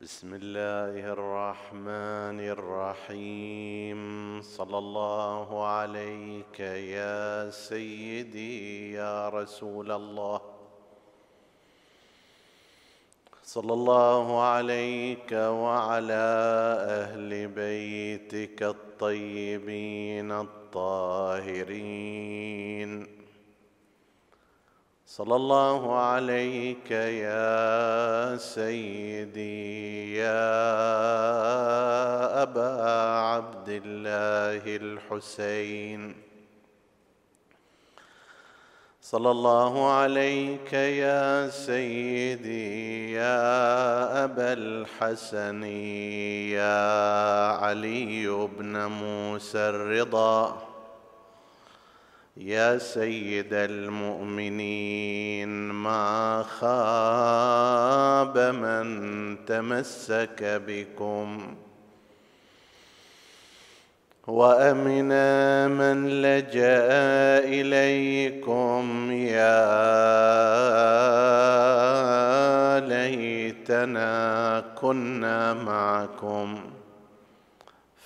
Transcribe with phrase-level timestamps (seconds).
[0.00, 4.00] بسم الله الرحمن الرحيم.
[4.42, 10.40] صلى الله عليك يا سيدي يا رسول الله.
[13.42, 16.28] صلى الله عليك وعلى
[17.04, 21.60] أهل بيتك الطيبين الطاهرين.
[25.20, 30.48] صلى الله عليك يا سيدي يا
[32.42, 32.82] أبا
[33.20, 36.16] عبد الله الحسين.
[39.02, 45.62] صلى الله عليك يا سيدي يا أبا الحسن
[46.56, 46.80] يا
[47.60, 50.69] علي بن موسى الرضا.
[52.40, 61.56] يا سيد المؤمنين ما خاب من تمسك بكم.
[64.26, 65.08] وأمن
[65.70, 66.88] من لجأ
[67.44, 69.60] إليكم يا
[72.80, 76.79] ليتنا كنا معكم.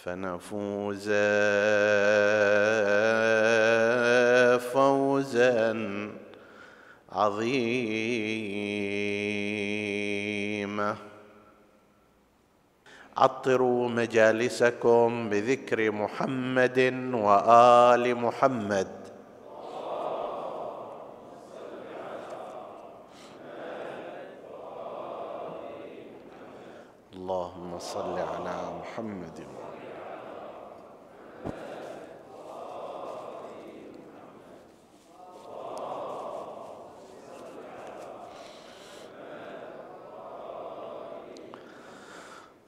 [0.04, 1.08] فنفوز
[4.72, 5.60] فوزا
[7.12, 7.76] عظيما.
[13.16, 16.78] عطروا مجالسكم بذكر محمد
[17.14, 18.88] وآل محمد.
[27.14, 29.38] اللهم صل على محمد.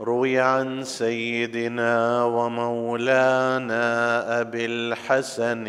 [0.07, 3.81] روي عن سيدنا ومولانا
[4.41, 5.65] أبي الحسن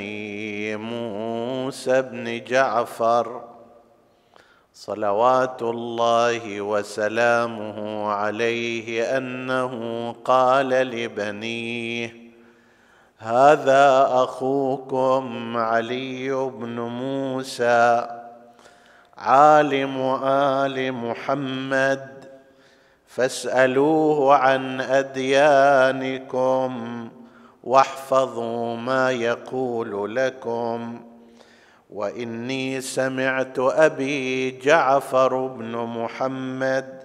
[0.78, 3.44] موسى بن جعفر.
[4.74, 9.72] صلوات الله وسلامه عليه أنه
[10.26, 12.14] قال لبنيه
[13.18, 18.08] هذا أخوكم علي بن موسى
[19.18, 22.17] عالم آل محمد
[23.08, 26.72] فاسألوه عن أديانكم
[27.64, 31.02] واحفظوا ما يقول لكم.
[31.90, 37.04] وإني سمعت أبي جعفر بن محمد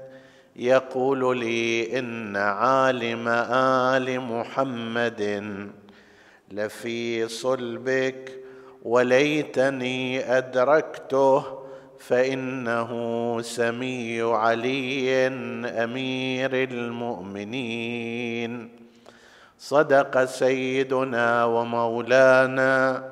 [0.57, 5.43] يقول لي إن عالم آل محمد
[6.51, 8.33] لفي صلبك
[8.83, 11.62] وليتني أدركته
[12.09, 12.91] فإنه
[13.43, 15.27] سمي علي
[15.67, 18.71] أمير المؤمنين.
[19.59, 23.05] صدق سيدنا ومولانا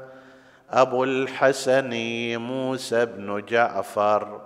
[0.70, 1.90] أبو الحسن
[2.36, 4.40] موسى بن جعفر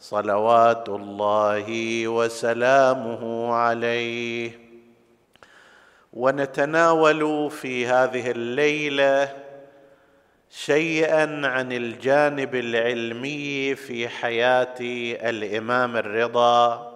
[0.00, 1.68] صلوات الله
[2.08, 4.60] وسلامه عليه.
[6.12, 9.39] ونتناول في هذه الليلة
[10.50, 14.74] شيئا عن الجانب العلمي في حياة
[15.30, 16.90] الإمام الرضا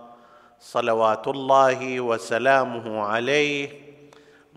[0.61, 3.71] صلوات الله وسلامه عليه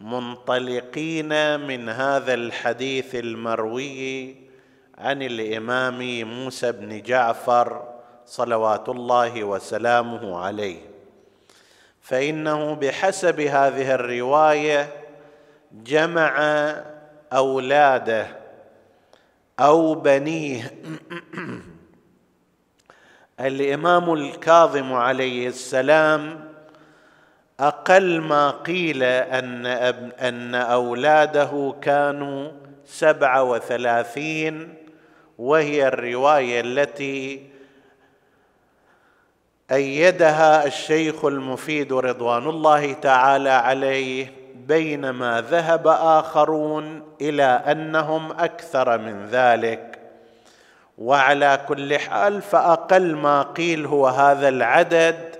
[0.01, 4.35] منطلقين من هذا الحديث المروي
[4.97, 7.93] عن الإمام موسى بن جعفر
[8.25, 10.79] صلوات الله وسلامه عليه.
[12.01, 14.89] فإنه بحسب هذه الرواية
[15.71, 16.37] جمع
[17.33, 18.46] أولاده
[19.59, 20.71] أو بنيه.
[23.39, 26.47] الإمام الكاظم عليه السلام
[27.59, 29.65] أقل ما قيل أن
[30.19, 32.51] أن أولاده كانوا
[32.85, 34.73] سبعه وثلاثين
[35.37, 37.49] وهي الرواية التي
[39.71, 44.36] أيدها الشيخ المفيد رضوان الله تعالى عليه
[44.67, 49.99] بينما ذهب آخرون إلى أنهم أكثر من ذلك.
[50.97, 55.35] وعلى كل حال فأقل ما قيل هو هذا العدد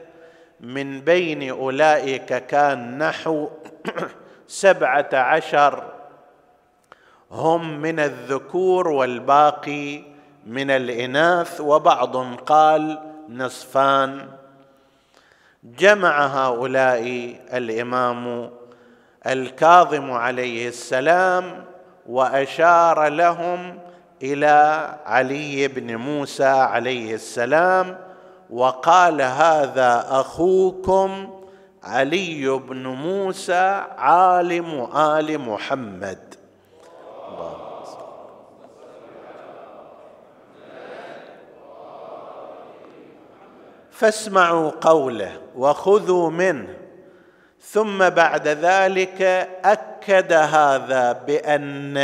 [0.60, 3.50] من بين أولئك كان نحو
[4.48, 5.84] سبعة عشر.
[7.32, 10.02] هم من الذكور والباقي
[10.46, 13.00] من الإناث وبعض قال
[13.30, 14.28] نصفان.
[15.64, 18.50] جمع هؤلاء الإمام
[19.28, 21.66] الكاظم عليه السلام
[22.10, 23.80] وأشار لهم
[24.24, 27.98] إلى علي بن موسى عليه السلام
[28.50, 31.40] وقال هذا أخوكم
[31.84, 36.34] علي بن موسى عالم آل محمد.
[43.92, 46.87] فاسمعوا قوله وخذوا منه.
[47.72, 49.22] ثم بعد ذلك
[49.66, 51.98] أكد هذا بأن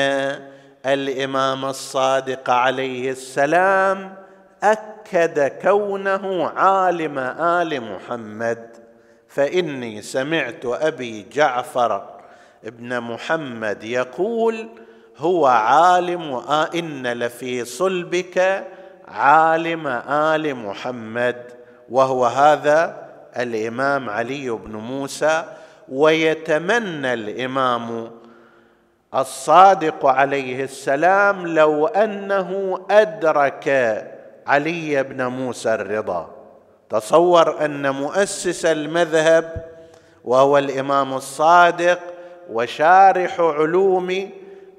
[0.85, 4.15] الإمام الصادق عليه السلام
[4.63, 8.67] أكد كونه عالم آل محمد.
[9.27, 12.09] فإني سمعت أبي جعفر
[12.65, 14.69] ابن محمد يقول
[15.17, 16.41] هو عالم
[16.75, 18.63] إن لفي صلبك
[19.07, 21.35] عالم آل محمد
[21.89, 23.02] وهو هذا
[23.37, 25.43] الإمام علي بن موسى
[25.89, 28.11] ويتمنى الإمام
[29.15, 33.67] الصادق عليه السلام لو أنه أدرك
[34.47, 36.29] علي بن موسى الرضا.
[36.89, 39.65] تصور أن مؤسس المذهب
[40.25, 41.99] وهو الإمام الصادق
[42.51, 44.29] وشارح علوم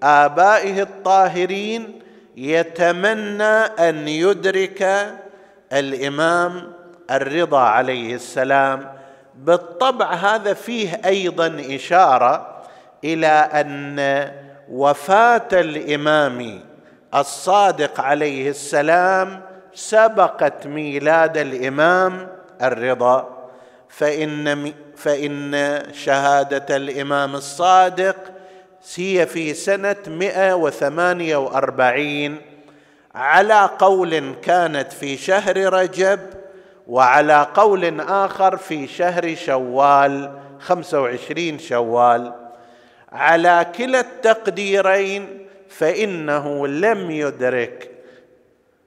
[0.03, 2.01] آبائه الطاهرين
[2.37, 3.45] يتمنى
[3.89, 5.07] أن يدرك
[5.73, 6.74] الإمام
[7.11, 8.93] الرضا عليه السلام
[9.35, 12.63] بالطبع هذا فيه أيضا إشارة
[13.05, 14.31] إلى أن
[14.71, 16.61] وفاة الإمام
[17.15, 19.41] الصادق عليه السلام
[19.75, 22.29] سبقت ميلاد الإمام
[22.63, 23.49] الرضا.
[23.89, 28.17] فإن فإن شهادة الإمام الصادق
[28.97, 32.37] هي في سنة 148
[33.15, 36.21] على قول كانت في شهر رجب
[36.87, 42.33] وعلى قول آخر في شهر شوال خمسة وعشرين شوال
[43.13, 47.91] على كلا التقديرين فإنه لم يدرك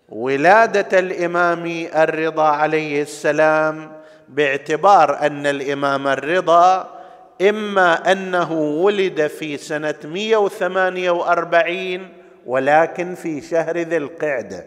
[0.09, 3.91] ولادة الإمام الرضا عليه السلام
[4.29, 6.97] باعتبار أن الإمام الرضا
[7.41, 12.09] إما أنه ولد في سنة 148
[12.45, 14.65] ولكن في شهر ذي القعدة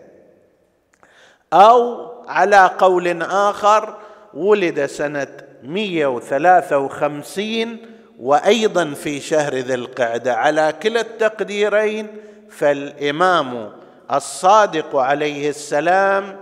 [1.53, 3.97] أو على قول آخر
[4.35, 5.27] ولد سنة
[5.63, 7.77] 153
[8.21, 10.35] وأيضا في شهر ذي القعدة.
[10.35, 12.07] على كلا التقديرين
[12.51, 13.73] فالإمام
[14.13, 16.37] الصادق عليه السلام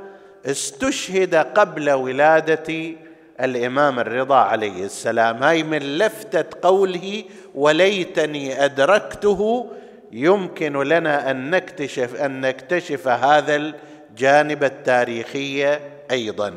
[0.46, 2.94] استشهد قبل ولادة
[3.40, 5.42] الإمام الرضا عليه السلام.
[5.42, 9.70] هاي من لفتة قوله وليتني أدركته
[10.12, 13.72] يمكن لنا أن نكتشف أن نكتشف هذا
[14.18, 15.78] الجانب التاريخي
[16.10, 16.54] أيضا.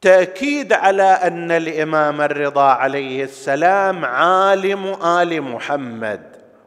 [0.00, 6.20] تأكيد على أن الإمام الرضا عليه السلام عالم آل محمد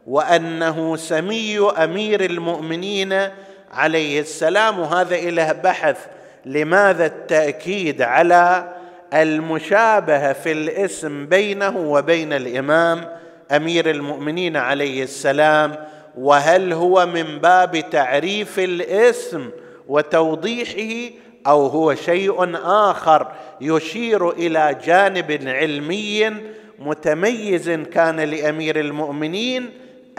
[0.08, 3.30] وأنه سمي أمير المؤمنين
[3.72, 4.80] عليه السلام.
[4.80, 5.98] وهذا إله بحث
[6.46, 8.74] لماذا التأكيد على
[9.14, 13.06] المشابهة في الاسم بينه وبين الإمام
[13.52, 15.76] أمير المؤمنين عليه السلام؟
[16.18, 19.50] وهل هو من باب تعريف الاسم
[19.88, 21.16] وتوضيحه
[21.48, 23.32] أو هو شيء آخر
[23.62, 26.34] يشير إلى جانب علمي
[26.80, 29.70] متميز كان لأمير المؤمنين؟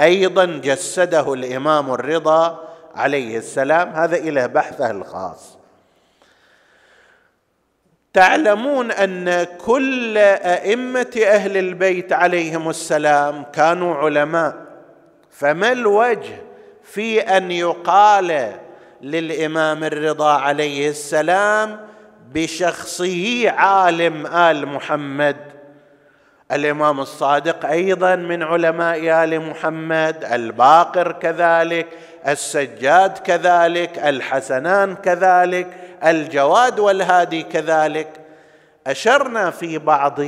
[0.01, 3.89] أيضا جسده الإمام الرضا عليه السلام.
[3.89, 5.57] هذا إلى بحثه الخاص.
[8.13, 14.66] تعلمون أن كل أئمة أهل البيت عليهم السلام كانوا علماء.
[15.39, 16.43] فما الوجه
[16.83, 18.53] في أن يقال
[19.03, 21.81] للإمام الرضا عليه السلام
[22.33, 25.37] بشخصه عالم آل محمد؟
[26.53, 31.87] الإمام الصادق أيضا من علماء آل محمد الباقر كذلك
[32.29, 35.67] السجاد كذلك الحسنان كذلك
[36.05, 38.09] الجواد والهادي كذلك.
[38.87, 40.21] أشرنا في بعض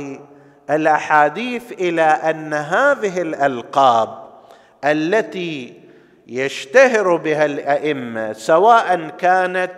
[0.69, 4.28] الأحاديث إلى أن هذه الألقاب
[4.85, 5.73] التي
[6.27, 9.71] يشتهر بها الأئمة سواء كانت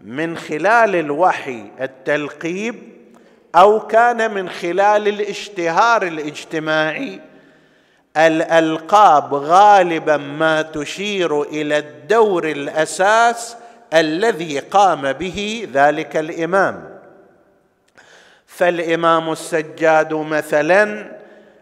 [0.00, 2.74] من خلال الوحي التلقيب
[3.54, 7.20] أو كان من خلال الاشتهار الاجتماعي
[8.16, 13.56] الألقاب غالبا ما تشير إلى الدور الأساس
[13.94, 16.98] الذي قام به ذلك الإمام.
[18.46, 21.12] فالإمام السجاد مثلا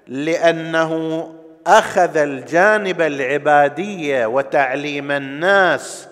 [0.07, 1.33] لأنه
[1.67, 6.09] أخذ الجانب العباديه وتعليم الناس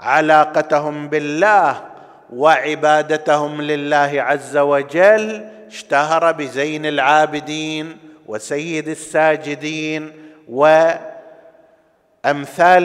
[0.00, 1.84] علاقتهم بالله
[2.32, 7.96] وعبادتهم لله عز وجل اشتهر بزين العابدين
[8.26, 10.12] وسيد الساجدين
[10.48, 11.02] وأمثال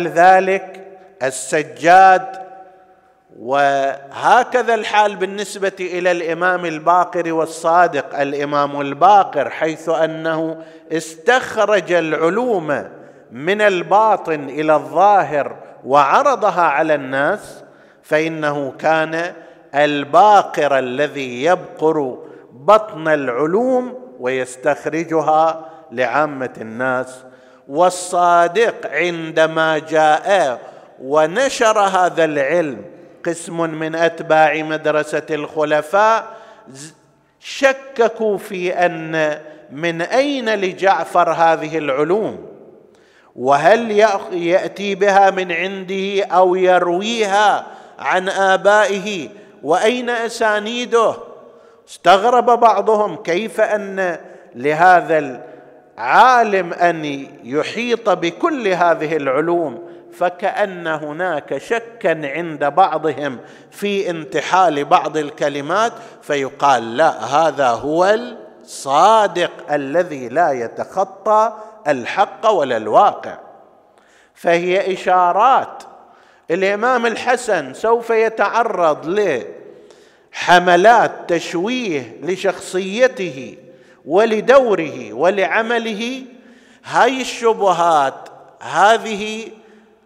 [0.07, 0.87] ذلك
[1.23, 2.42] السجاد
[3.39, 8.19] وهكذا الحال بالنسبة إلى الإمام الباقر والصادق.
[8.19, 12.83] الإمام الباقر حيث أنه استخرج العلوم
[13.31, 17.63] من الباطن إلى الظاهر وعرضها على الناس
[18.03, 19.33] فإنه كان
[19.75, 22.17] الباقر الذي يبقر
[22.51, 27.23] بطن العلوم ويستخرجها لعامة الناس.
[27.67, 30.59] والصادق عندما جاء
[31.01, 32.92] ونشر هذا العلم
[33.25, 36.37] قسم من أتباع مدرسة الخلفاء
[37.39, 39.39] شككوا في أن
[39.71, 42.45] من أين لجعفر هذه العلوم؟
[43.35, 43.91] وهل
[44.31, 47.67] يأتي بها من عنده أو يرويها
[47.99, 49.29] عن آبائه؟
[49.63, 51.15] وأين أسانيده؟
[51.89, 54.17] استغرب بعضهم كيف أن
[54.55, 55.41] لهذا
[55.97, 63.39] العالم أن يحيط بكل هذه العلوم؟ فكأن هناك شكا عند بعضهم
[63.71, 71.53] في انتحال بعض الكلمات فيقال لا هذا هو الصادق الذي لا يتخطى
[71.87, 73.37] الحق ولا الواقع.
[74.33, 75.83] فهي إشارات.
[76.51, 79.19] الإمام الحسن سوف يتعرض
[80.33, 83.57] لحملات تشويه لشخصيته
[84.05, 86.23] ولدوره ولعمله.
[86.85, 88.29] هاي الشبهات
[88.61, 89.51] هذه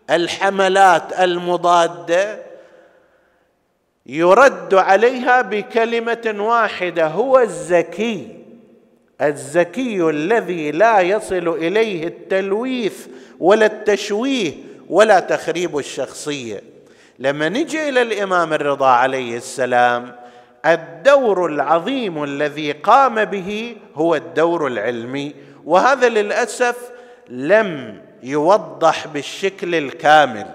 [0.10, 2.40] الحملات المضادة
[4.06, 8.28] يرد عليها بكلمة واحدة هو الزكي.
[9.22, 13.08] الزكي الذي لا يصل إليه التلويث
[13.40, 14.54] ولا التشويه
[14.90, 16.62] ولا تخريب الشخصية.
[17.20, 20.16] لما نجي إلى الإمام الرضا عليه السلام
[20.66, 25.36] الدور العظيم الذي قام به هو الدور العلمي
[25.66, 26.92] وهذا للأسف
[27.30, 30.46] لم يوضح بالشكل الكامل.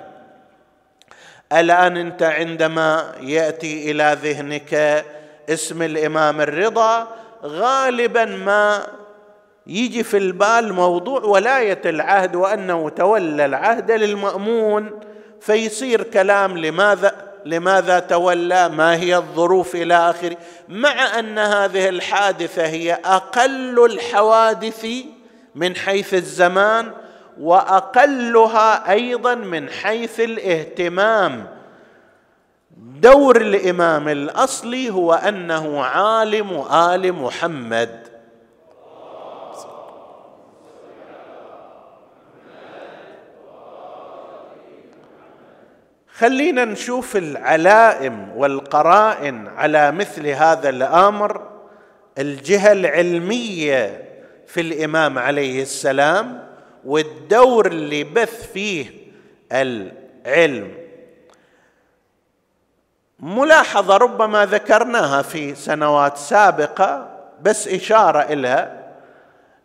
[1.53, 5.05] الان أنت عندما يأتي إلى ذهنك
[5.49, 7.09] اسم الإمام الرضا
[7.45, 8.87] غالبا ما
[9.67, 15.01] يجي في البال موضوع ولاية العهد وأنه تولى العهد للمأمون
[15.41, 20.37] فيصير كلام لماذا لماذا تولى ما هي الظروف إلى آخره.
[20.69, 24.87] مع أن هذه الحادثة هي أقل الحوادث
[25.55, 26.93] من حيث الزمان
[27.41, 31.47] وأقلها أيضا من حيث الاهتمام.
[32.77, 38.03] دور الإمام الأصلي هو أنه عالم آل محمد.
[46.15, 51.53] خلينا نشوف العلائم والقرائن على مثل هذا الأمر.
[52.19, 54.05] الجهة العلمية
[54.47, 56.52] في الإمام عليه السلام
[56.85, 58.87] والدور اللي بث فيه
[59.53, 60.75] العلم.
[63.21, 67.09] ملاحظة ربما ذكرناها في سنوات سابقة
[67.43, 68.83] بس إشارة الها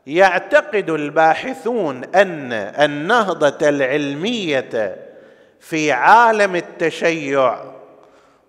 [0.07, 4.97] يعتقد الباحثون أن النهضة العلمية
[5.59, 7.57] في عالم التشيع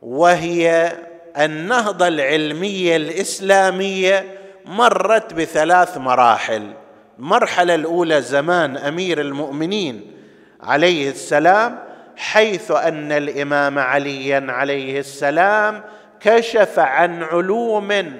[0.02, 0.92] وهي
[1.38, 6.72] النهضة العلمية الإسلامية مرت بثلاث مراحل.
[7.18, 10.12] المرحله الأولى زمان أمير المؤمنين
[10.62, 11.78] عليه السلام
[12.16, 15.82] حيث أن الإمام عليا عليه السلام
[16.20, 18.12] كشف عن علوم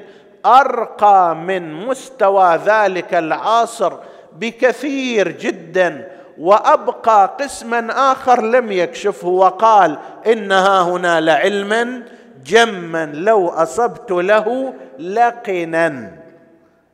[0.47, 3.93] أرقى من مستوى ذلك العصر
[4.39, 12.03] بكثير جدا وأبقى قسما آخر لم يكشفه وقال إنها هنا لعلما
[12.47, 16.18] جما لو أصبت له لقنا.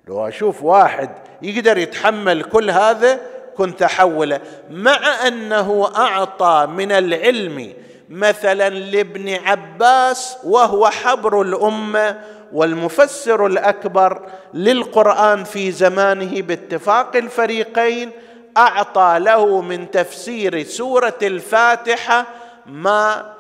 [0.08, 1.10] لو أشوف واحد
[1.42, 3.20] يقدر يتحمل كل هذا
[3.56, 4.40] كنت أحوله.
[4.70, 7.72] مع أنه أعطى من العلم
[8.08, 12.20] مثلا لابن عباس وهو حبر الأمة
[12.52, 18.10] والمفسر الأكبر للقرآن في زمانه باتفاق الفريقين
[18.56, 22.26] أعطى له من تفسير سورة الفاتحة
[22.66, 23.34] ما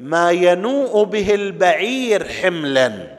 [0.00, 3.15] ما ينوء به البعير حملا.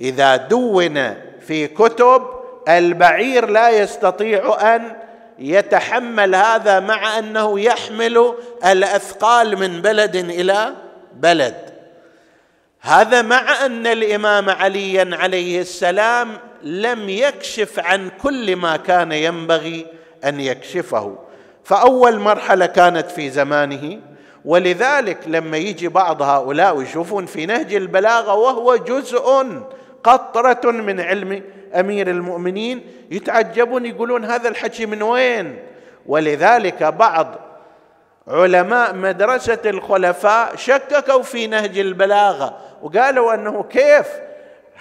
[0.00, 1.14] إذا دون
[1.46, 2.22] في كتب
[2.68, 4.96] البعير لا يستطيع أن
[5.38, 10.74] يتحمل هذا مع أنه يحمل الأثقال من بلد إلى
[11.14, 11.70] بلد.
[12.80, 19.86] هذا مع أن الإمام عليا عليه السلام لم يكشف عن كل ما كان ينبغي
[20.24, 21.18] أن يكشفه.
[21.64, 24.00] فأول مرحلة كانت في زمانه
[24.44, 29.46] ولذلك لما يجي بعض هؤلاء ويشوفون في نهج البلاغة وهو جزء
[30.04, 31.42] قطرة من علم
[31.74, 35.58] أمير المؤمنين يتعجبون يقولون هذا الحكي من وين؟
[36.06, 37.34] ولذلك بعض
[38.28, 44.06] علماء مدرسة الخلفاء شككوا في نهج البلاغة وقالوا أنه كيف؟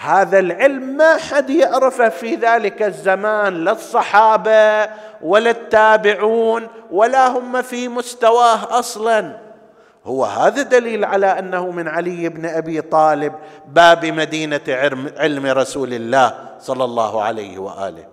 [0.01, 4.89] هذا العلم ما حد يعرفه في ذلك الزمان لا الصحابة
[5.21, 9.48] ولا التابعون ولا هم في مستواه أصلا.
[10.05, 13.33] هو هذا دليل على أنه من علي بن أبي طالب
[13.67, 14.61] باب مدينة
[15.17, 18.07] علم رسول الله صلى الله عليه وآله.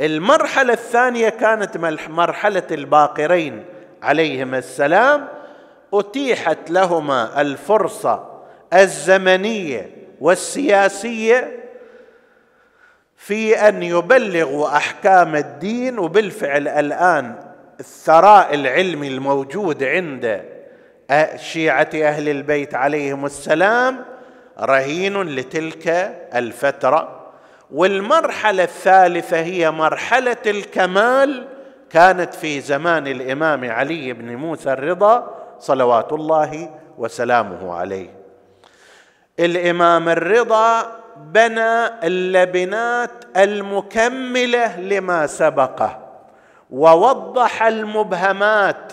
[0.00, 1.76] المرحلة الثانية كانت
[2.08, 3.64] مرحلة الباقرين
[4.02, 5.28] عليهما السلام.
[5.94, 8.42] أتيحت لهما الفرصة
[8.74, 11.64] الزمنية والسياسية
[13.16, 17.47] في أن يبلغوا أحكام الدين وبالفعل الآن
[17.80, 20.44] الثراء العلمي الموجود عند
[21.36, 24.04] شيعة أهل البيت عليهم السلام
[24.60, 25.88] رهين لتلك
[26.34, 27.30] الفترة
[27.70, 31.46] والمرحلة الثالثة هي مرحلة الكمال
[31.90, 38.10] كانت في زمان الإمام علي بن موسى الرضا صلوات الله وسلامه عليه.
[39.40, 46.07] الإمام الرضا بنى اللبنات المكملة لما سبقه.
[46.70, 48.92] ووضح المبهمات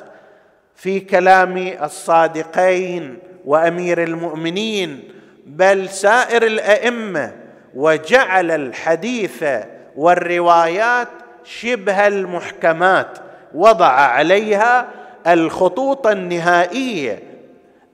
[0.75, 5.03] في كلام الصادقين وأمير المؤمنين
[5.45, 7.33] بل سائر الأئمة
[7.75, 9.45] وجعل الحديث
[9.95, 11.07] والروايات
[11.43, 13.17] شبه المحكمات
[13.53, 14.87] وضع عليها
[15.27, 17.23] الخطوط النهائية.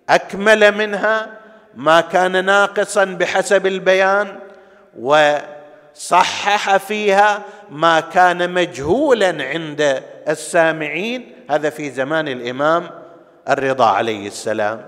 [0.10, 1.28] أكمل منها
[1.76, 4.40] ما كان ناقصا بحسب البيان
[5.00, 12.90] وصحح فيها ما كان مجهولا عند السامعين هذا في زمان الإمام
[13.50, 14.86] الرضا عليه السلام.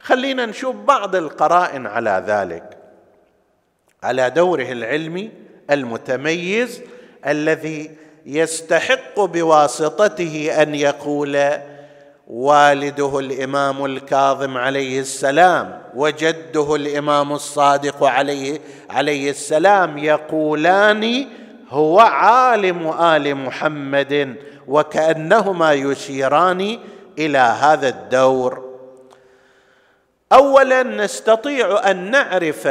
[0.00, 2.78] خلينا نشوف بعض القرائن على ذلك.
[4.02, 5.30] على دوره العلمي
[5.70, 6.80] المتميز
[7.26, 7.90] الذي
[8.26, 11.50] يستحق بواسطته أن يقول
[12.26, 18.60] والده الإمام الكاظم عليه السلام وجده الإمام الصادق عليه
[18.90, 21.26] عليه السلام يقولان
[21.72, 24.36] هو عالم آل محمد
[24.68, 26.78] وكأنهما يشيران
[27.18, 28.72] إلى هذا الدور.
[30.32, 32.66] اولا نستطيع أن نعرف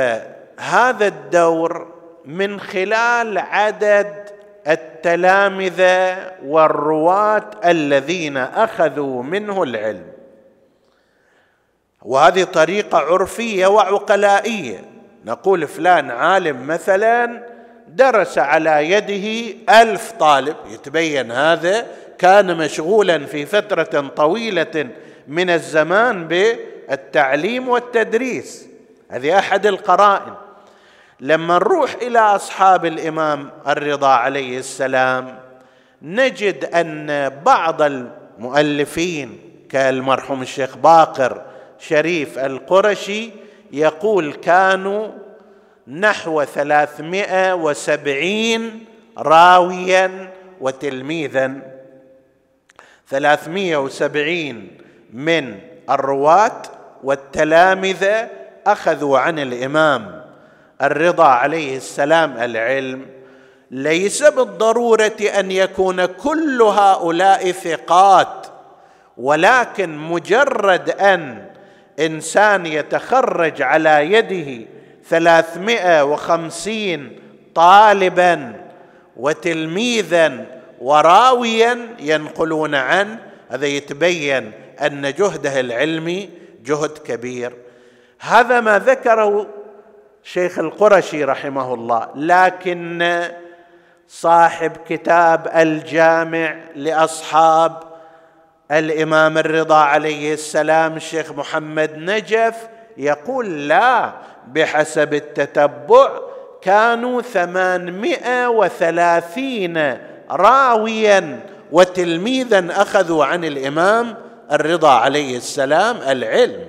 [0.59, 1.93] هذا الدور
[2.25, 4.29] من خلال عدد
[4.67, 10.11] التلامذة والرواة الذين أخذوا منه العلم.
[12.01, 14.83] وهذه طريقة عرفية وعقلائية.
[15.25, 17.50] نقول فلان عالم مثلا
[17.95, 20.55] درس على يده ألف طالب.
[20.69, 24.87] يتبين هذا كان مشغولا في فترة طويلة
[25.27, 28.67] من الزمان بالتعليم والتدريس.
[29.09, 30.33] هذه أحد القرائن.
[31.19, 35.39] لما نروح إلى أصحاب الإمام الرضا عليه السلام
[36.01, 41.41] نجد أن بعض المؤلفين كالمرحوم الشيخ باقر
[41.79, 43.29] شريف القرشي
[43.71, 45.07] يقول كانوا
[45.87, 48.85] نحو ثلاثمائة وسبعين
[49.17, 50.29] راويا
[50.61, 51.53] وتلميذا.
[53.09, 54.77] ثلاثمائة وسبعين
[55.13, 56.61] من الرواة
[57.03, 58.29] والتلامذة
[58.67, 60.21] أخذوا عن الإمام.
[60.81, 63.05] الرضا عليه السلام العلم.
[63.71, 68.47] ليس بالضرورة أن يكون كل هؤلاء ثقات
[69.17, 71.45] ولكن مجرد أن
[71.99, 74.67] إنسان يتخرج على يده
[75.11, 77.19] ثلاثمائة وخمسين
[77.55, 78.53] طالبا
[79.17, 80.45] وتلميذا
[80.81, 83.19] وراويا ينقلون عنه
[83.49, 86.29] هذا يتبين أن جهده العلمي
[86.65, 87.53] جهد كبير.
[88.19, 89.47] هذا ما ذكره
[90.23, 93.21] شيخ القرشي رحمه الله لكن
[94.07, 97.83] صاحب كتاب الجامع لأصحاب
[98.71, 104.13] الإمام الرضا عليه السلام الشيخ محمد نجف يقول لا
[104.47, 106.19] بحسب التتبع
[106.61, 109.97] كانوا ثمانمائة وثلاثين
[110.31, 111.39] راويا
[111.71, 114.15] وتلميذا أخذوا عن الإمام
[114.51, 116.65] الرضا عليه السلام العلم.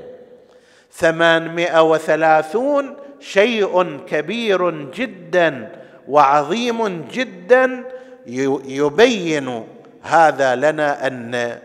[0.92, 5.72] ثمانمائة وثلاثون شيء كبير جدا
[6.08, 7.84] وعظيم جدا
[8.66, 9.66] يبين
[10.02, 11.58] هذا لنا أن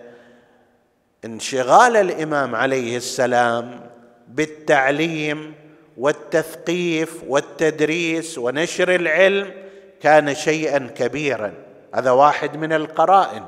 [1.25, 3.79] انشغال الإمام عليه السلام
[4.27, 5.53] بالتعليم
[5.97, 9.53] والتثقيف والتدريس ونشر العلم
[10.01, 11.53] كان شيئا كبيرا.
[11.95, 13.45] هذا واحد من القرائن.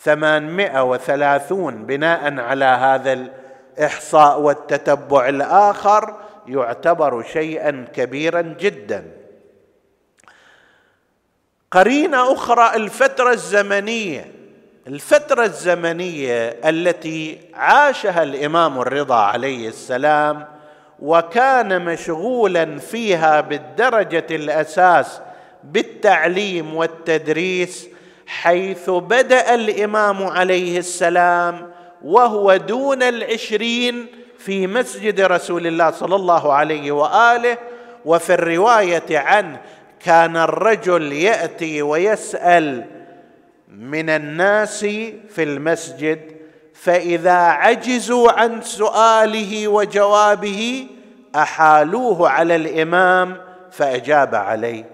[0.00, 3.28] ثمانمائة وثلاثون بناء على هذا
[3.78, 9.04] الإحصاء والتتبع الآخر يعتبر شيئا كبيرا جدا.
[11.70, 14.32] قرينة أخرى الفترة الزمنية.
[14.86, 20.53] الفترة الزمنية التي عاشها الإمام الرضا عليه السلام
[21.00, 25.20] وكان مشغولا فيها بالدرجة الأساس
[25.64, 27.88] بالتعليم والتدريس
[28.26, 31.70] حيث بدأ الإمام عليه السلام
[32.04, 34.06] وهو دون العشرين
[34.38, 37.58] في مسجد رسول الله صلى الله عليه وآله.
[38.04, 39.60] وفي الرواية عنه
[40.04, 42.84] كان الرجل يأتي ويسأل
[43.68, 44.80] من الناس
[45.28, 46.33] في المسجد
[46.84, 50.86] فإذا عجزوا عن سؤاله وجوابه
[51.36, 53.36] أحالوه على الإمام
[53.70, 54.84] فأجاب عليه.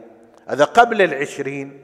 [0.48, 1.81] هذا قبل العشرين.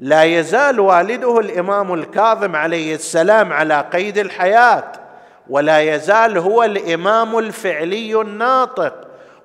[0.00, 4.92] لا يزال والده الإمام الكاظم عليه السلام على قيد الحياة
[5.48, 8.94] ولا يزال هو الإمام الفعلي الناطق.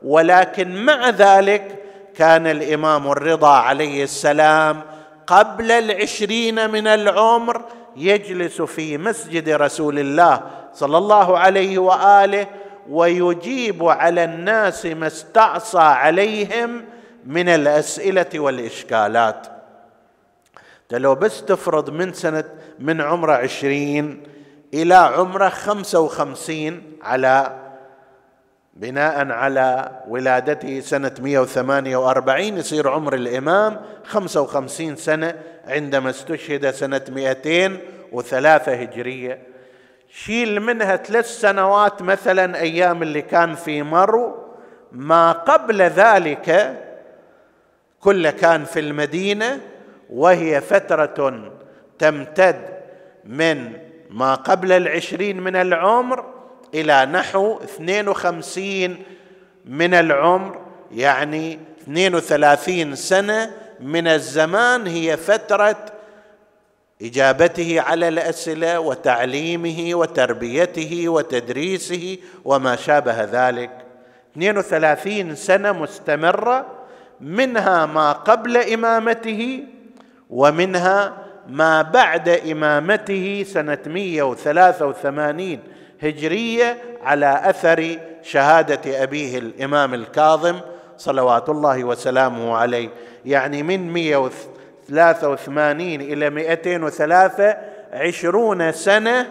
[0.03, 1.83] ولكن مع ذلك
[2.15, 4.81] كان الإمام الرضا عليه السلام
[5.27, 7.61] قبل العشرين من العمر
[7.95, 10.41] يجلس في مسجد رسول الله
[10.73, 12.47] صلى الله عليه وآله
[12.89, 16.85] ويجيب على الناس ما استعصى عليهم
[17.25, 19.47] من الأسئلة والإشكالات.
[20.91, 22.43] لو بس تفرض من سنة
[22.79, 24.23] من عمره عشرين
[24.73, 27.62] إلى عمره خمسة وخمسين على
[28.75, 35.35] بناء على ولادته سنة 148 يصير عمر الإمام 55 سنة
[35.67, 39.39] عندما استشهد سنة 203 هجرية.
[40.09, 44.43] شيل منها ثلاث سنوات مثلا أيام اللي كان في مرو.
[44.91, 46.79] ما قبل ذلك
[47.99, 49.61] كله كان في المدينة
[50.09, 51.51] وهي فترة
[51.99, 52.61] تمتد
[53.25, 53.71] من
[54.09, 56.32] ما قبل العشرين من العمر
[56.73, 58.97] إلى نحو 52
[59.65, 65.85] من العمر يعني 32 سنة من الزمان هي فترة
[67.01, 73.69] إجابته على الأسئلة وتعليمه وتربيته وتدريسه وما شابه ذلك.
[74.37, 76.65] 32 سنة مستمرة
[77.21, 79.63] منها ما قبل إمامته
[80.29, 81.13] ومنها
[81.47, 85.59] ما بعد إمامته سنة 183
[86.03, 90.59] هجرية على أثر شهادة أبيه الإمام الكاظم
[90.97, 92.89] صلوات الله وسلامه عليه.
[93.25, 97.57] يعني من 183 إلى 203
[97.93, 99.29] عشرون سنة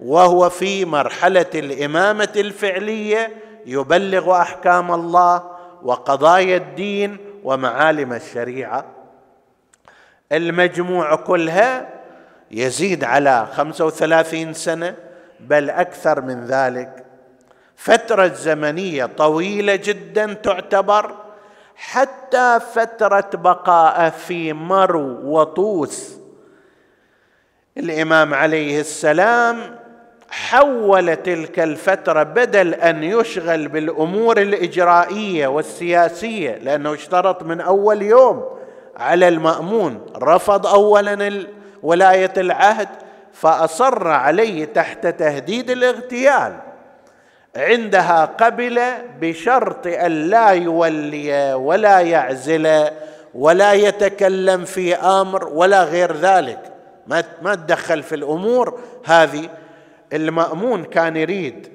[0.00, 3.30] وهو في مرحلة الإمامة الفعلية
[3.66, 5.42] يبلغ أحكام الله
[5.82, 8.84] وقضايا الدين ومعالم الشريعة.
[10.32, 11.88] المجموع كلها
[12.50, 14.94] يزيد على 35 سنة
[15.40, 17.04] بل أكثر من ذلك.
[17.76, 21.14] فترة زمنية طويلة جدا تعتبر
[21.76, 26.18] حتى فترة بقاءه في مرو وطوس.
[27.76, 29.78] الإمام عليه السلام
[30.30, 38.44] حول تلك الفترة بدل أن يشغل بالأمور الإجرائية والسياسية لأنه اشترط من أول يوم
[38.96, 41.46] على المأمون رفض اولا
[41.82, 42.88] ولاية العهد
[43.40, 46.56] فأصر عليه تحت تهديد الاغتيال.
[47.56, 48.80] عندها قبل
[49.20, 52.90] بشرط أن لا يولي ولا يعزل
[53.34, 56.72] ولا يتكلم في أمر ولا غير ذلك.
[57.06, 59.48] ما ما تدخل في الأمور هذه.
[60.12, 61.68] المأمون كان يريد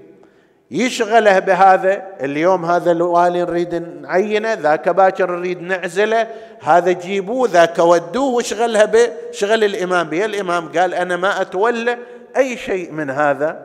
[0.74, 6.28] يشغله بهذا اليوم هذا الوالي نريد نعينه ذاك باكر نريد نعزله
[6.62, 11.98] هذا جيبوه ذاك ودوه وشغلها بشغل الإمام به الإمام قال أنا ما أتولى
[12.38, 13.60] أي شيء من هذا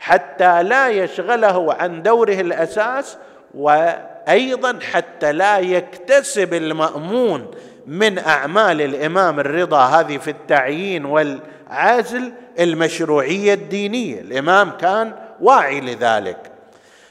[0.00, 3.16] حتى لا يشغله عن دوره الأساس
[3.54, 7.50] وأيضا حتى لا يكتسب المأمون
[7.86, 14.20] من أعمال الإمام الرضا هذه في التعيين والعزل المشروعية الدينية.
[14.20, 15.12] الإمام كان
[15.44, 16.52] واعي لذلك.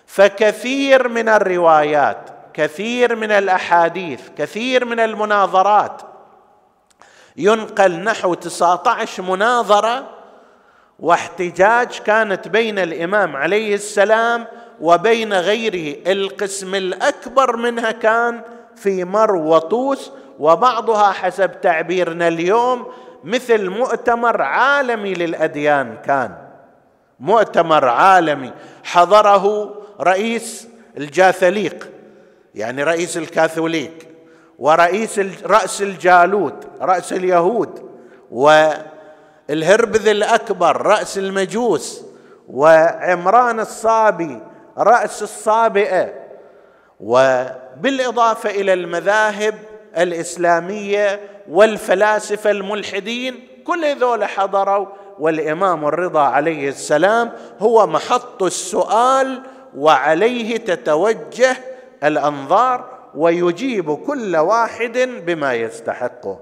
[0.08, 6.02] فكثير من الروايات كثير من الأحاديث كثير من المناظرات
[7.38, 10.10] ينقل نحو 19 مناظرة
[11.00, 14.46] واحتجاج كانت بين الإمام عليه السلام
[14.82, 16.12] وبين غيره.
[16.12, 18.42] القسم الأكبر منها كان
[18.76, 22.88] في مرو وطوس وبعضها حسب تعبيرنا اليوم
[23.24, 26.43] مثل مؤتمر عالمي للأديان كان.
[27.20, 28.52] مؤتمر عالمي
[28.84, 31.90] حضره رئيس الجاثليق
[32.56, 34.08] يعني رئيس الكاثوليك
[34.60, 37.90] ورئيس رأس الجالوت رأس اليهود
[38.32, 42.02] والهربذ الأكبر رأس المجوس
[42.48, 44.40] وعمران الصابي
[44.78, 46.14] رأس الصابئة
[47.00, 49.56] وبالإضافة إلى المذاهب
[49.98, 54.88] الإسلامية والفلاسفة الملحدين كل ذول حضروا
[55.20, 59.42] والإمام الرضا عليه السلام هو محط السؤال
[59.78, 61.58] وعليه تتوجه
[62.04, 66.40] الأنظار ويجيب كل واحد بما يستحقه.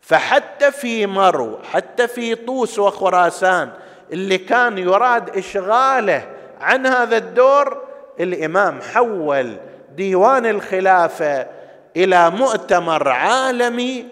[0.00, 3.70] فحتى في مرو حتى في طوس وخراسان
[4.12, 6.26] اللي كان يراد إشغاله
[6.60, 7.82] عن هذا الدور
[8.20, 9.56] الإمام حول
[9.96, 11.46] ديوان الخلافة
[11.96, 14.06] إلى مؤتمر عالمي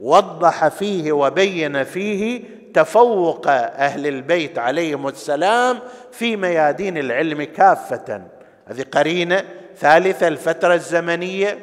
[0.00, 2.42] وضح فيه وبين فيه
[2.74, 5.78] تفوق أهل البيت عليهم السلام
[6.12, 8.22] في ميادين العلم كافة.
[8.66, 9.44] هذه قرينة
[9.78, 11.58] ثالثة الفترة الزمنية.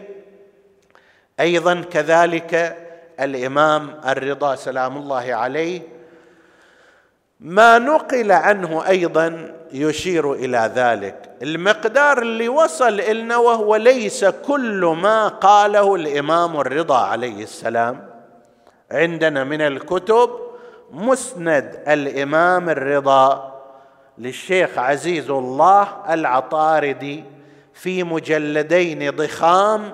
[1.39, 2.77] أيضا كذلك
[3.19, 5.81] الإمام الرضا سلام الله عليه.
[7.39, 11.29] ما نقل عنه أيضا يشير إلى ذلك.
[11.41, 18.09] المقدار اللي وصل إلنا وهو ليس كل ما قاله الإمام الرضا عليه السلام.
[18.91, 20.48] عندنا من الكتب
[20.91, 23.55] مسند الإمام الرضا
[24.17, 27.23] للشيخ عزيز الله العطاردي
[27.73, 29.93] في مجلدين ضخام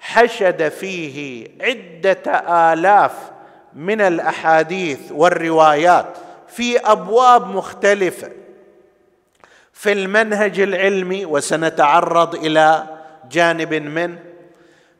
[0.00, 2.22] حشد فيه عدة
[2.72, 3.12] آلاف
[3.74, 6.06] من الأحاديث والروايات
[6.48, 8.30] في أبواب مختلفة.
[9.72, 12.86] في المنهج العلمي وسنتعرض إلى
[13.30, 14.18] جانب منه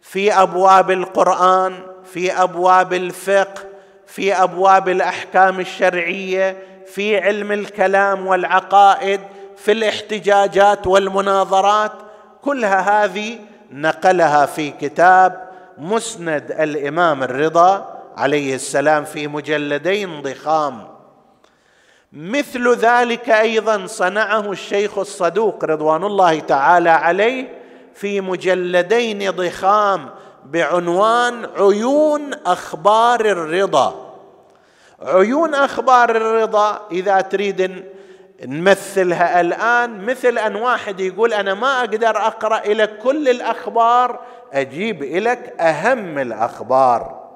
[0.02, 3.67] في أبواب القرآن في أبواب الفقه
[4.09, 9.21] في أبواب الأحكام الشرعية في علم الكلام والعقائد
[9.57, 11.92] في الاحتجاجات والمناظرات
[12.42, 13.38] كلها هذه
[13.73, 20.88] نقلها في كتاب مسند الإمام الرضا عليه السلام في مجلدين ضخام.
[22.12, 27.49] مثل ذلك أيضا صنعه الشيخ الصدوق رضوان الله تعالى عليه
[27.94, 30.11] في مجلدين ضخام
[30.44, 34.14] بعنوان عيون أخبار الرضا.
[35.03, 37.85] عيون أخبار الرضا إذا تريد
[38.46, 44.20] نمثلها الآن مثل أن واحد يقول أنا ما أقدر أقرأ لك كل الأخبار
[44.53, 47.29] أجيب لك أهم الأخبار.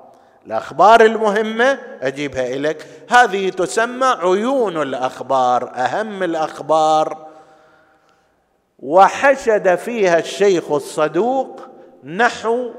[0.47, 7.27] الأخبار المهمة أجيبها لك هذه تسمى عيون الأخبار أهم الأخبار.
[8.79, 11.61] وحشد فيها الشيخ الصدوق
[12.05, 12.71] نحو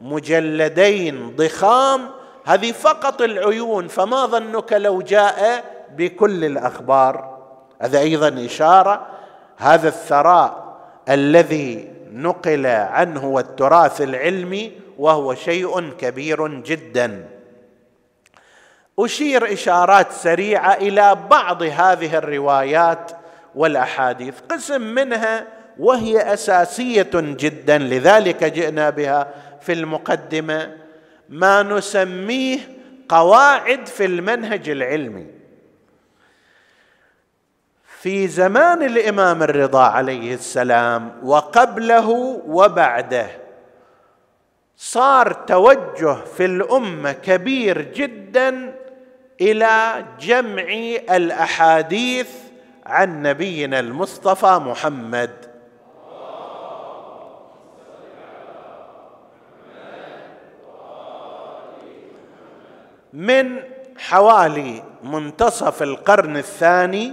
[0.00, 2.10] مجلدين ضخام
[2.44, 5.64] هذه فقط العيون فما ظنك لو جاء
[5.96, 7.38] بكل الأخبار؟
[7.82, 9.06] هذا أيضا إشارة.
[9.56, 10.76] هذا الثراء
[11.08, 17.28] الذي نقل عنه والتراث العلمي وهو شيء كبير جدا.
[18.98, 23.12] أشير إشارات سريعة إلى بعض هذه الروايات
[23.54, 24.34] والأحاديث.
[24.50, 25.46] قسم منها
[25.78, 29.28] وهي أساسية جدا لذلك جئنا بها.
[29.62, 30.76] في المقدمة
[31.28, 32.58] ما نسميه
[33.08, 35.26] قواعد في المنهج العلمي.
[38.00, 42.08] في زمان الإمام الرضا عليه السلام وقبله
[42.46, 43.26] وبعده
[44.76, 48.74] صار توجه في الأمة كبير جدا
[49.40, 50.62] إلى جمع
[51.16, 52.28] الأحاديث
[52.86, 55.49] عن نبينا المصطفى محمد
[63.12, 63.56] من
[63.98, 67.12] حوالي منتصف القرن الثاني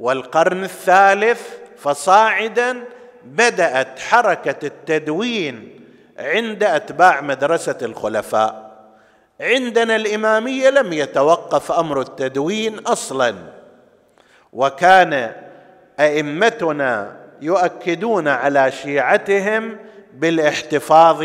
[0.00, 1.48] والقرن الثالث
[1.78, 2.84] فصاعدا
[3.24, 5.80] بدأت حركة التدوين
[6.18, 8.74] عند أتباع مدرسة الخلفاء.
[9.40, 13.34] عندنا الإمامية لم يتوقف أمر التدوين أصلا
[14.52, 15.32] وكان
[16.00, 19.76] أئمتنا يؤكدون على شيعتهم
[20.14, 21.24] بالاحتفاظ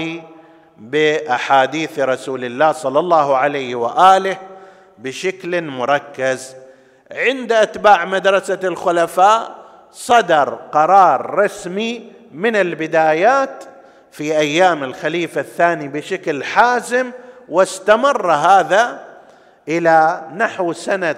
[0.79, 4.37] بأحاديث رسول الله صلى الله عليه وآله
[4.97, 6.55] بشكل مركز.
[7.11, 9.55] عند أتباع مدرسة الخلفاء
[9.91, 13.63] صدر قرار رسمي من البدايات
[14.11, 17.11] في أيام الخليفة الثاني بشكل حازم
[17.49, 18.99] واستمر هذا
[19.67, 21.15] إلى نحو سنة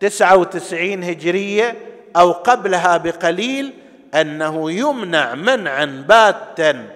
[0.00, 1.76] تسعة وتسعين هجرية
[2.16, 3.74] أو قبلها بقليل
[4.14, 6.86] أنه يمنع منعا باتا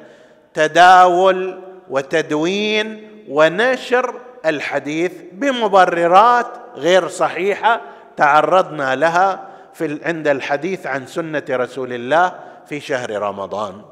[0.54, 4.14] تداول وتدوين ونشر
[4.46, 7.80] الحديث بمبررات غير صحيحة
[8.16, 12.32] تعرضنا لها في عند الحديث عن سنة رسول الله
[12.66, 13.82] في شهر رمضان.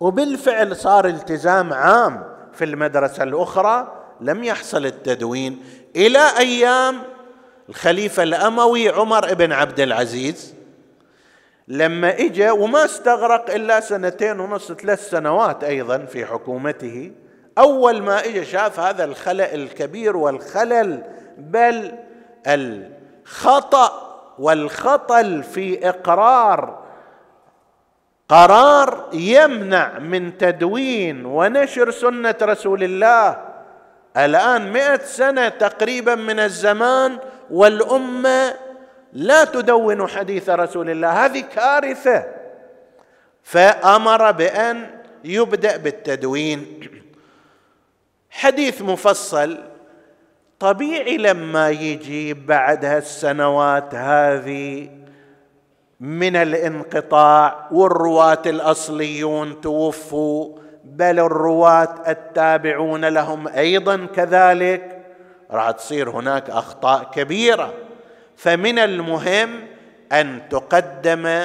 [0.00, 5.64] وبالفعل صار التزام عام في المدرسة الأخرى لم يحصل التدوين.
[5.96, 7.02] إلى أيام
[7.68, 10.54] الخليفة الأموي عمر بن عبد العزيز
[11.70, 17.12] لما اجى وما استغرق إلا سنتين ونص ثلاث سنوات أيضا في حكومته
[17.58, 21.02] أول ما اجى شاف هذا الخلل الكبير والخلل
[21.38, 21.92] بل
[22.46, 26.80] الخطأ والخطل في إقرار
[28.28, 33.44] قرار يمنع من تدوين ونشر سنة رسول الله.
[34.16, 37.18] الآن مئة سنة تقريبا من الزمان
[37.50, 38.54] والأمة
[39.12, 41.24] لا تدون حديث رسول الله.
[41.26, 42.24] هذه كارثة.
[43.42, 44.90] فأمر بأن
[45.24, 46.80] يبدأ بالتدوين.
[48.30, 49.58] حديث مفصل.
[50.58, 54.90] طبيعي لما يجي بعد هالسنوات هذه
[56.00, 64.96] من الانقطاع والرواة الأصليون توفوا بل الرواة التابعون لهم أيضا كذلك.
[65.50, 67.74] راح تصير هناك أخطاء كبيرة.
[68.40, 69.66] فمن المهم
[70.12, 71.42] أن تقدم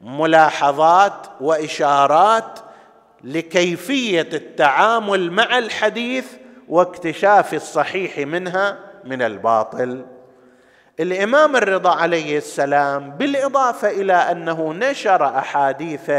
[0.00, 2.58] ملاحظات وإشارات
[3.24, 6.26] لكيفية التعامل مع الحديث
[6.68, 10.04] واكتشاف الصحيح منها من الباطل.
[11.00, 16.10] الإمام الرضا عليه السلام بالإضافة إلى أنه نشر أحاديث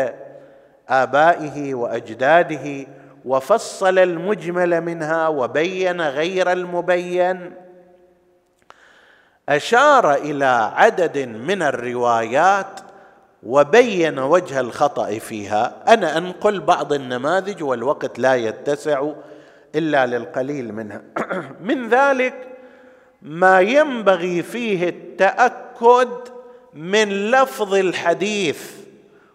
[0.90, 2.88] آبائه وأجداده
[3.26, 7.63] وفصل المجمل منها وبين غير المبين
[9.50, 12.80] أشار إلى عدد من الروايات
[13.44, 15.84] وبين وجه الخطأ فيها.
[15.88, 19.12] أنا أنقل بعض النماذج والوقت لا يتسع
[19.76, 21.02] إلا للقليل منها.
[21.70, 22.48] من ذلك
[23.22, 26.10] ما ينبغي فيه التأكد
[26.74, 28.72] من لفظ الحديث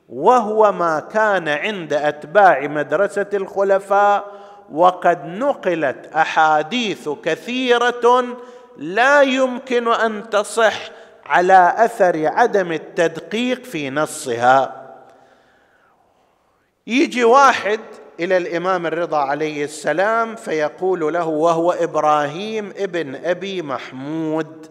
[0.09, 4.25] وهو ما كان عند أتباع مدرسة الخلفاء
[4.73, 8.25] وقد نقلت أحاديث كثيرة
[8.79, 10.91] لا يمكن أن تصح
[11.27, 14.88] على أثر عدم التدقيق في نصها.
[16.87, 17.81] يجي واحد
[18.21, 24.67] إلى الإمام الرضا عليه السلام فيقول له وهو إبراهيم ابن أبي محمود.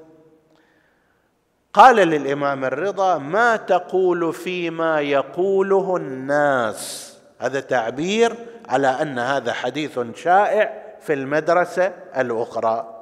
[1.74, 8.36] قال للإمام الرضا ما تقول فيما يقوله الناس؟ هذا تعبير
[8.70, 12.97] على أن هذا حديث شائع في المدرسة الأخرى.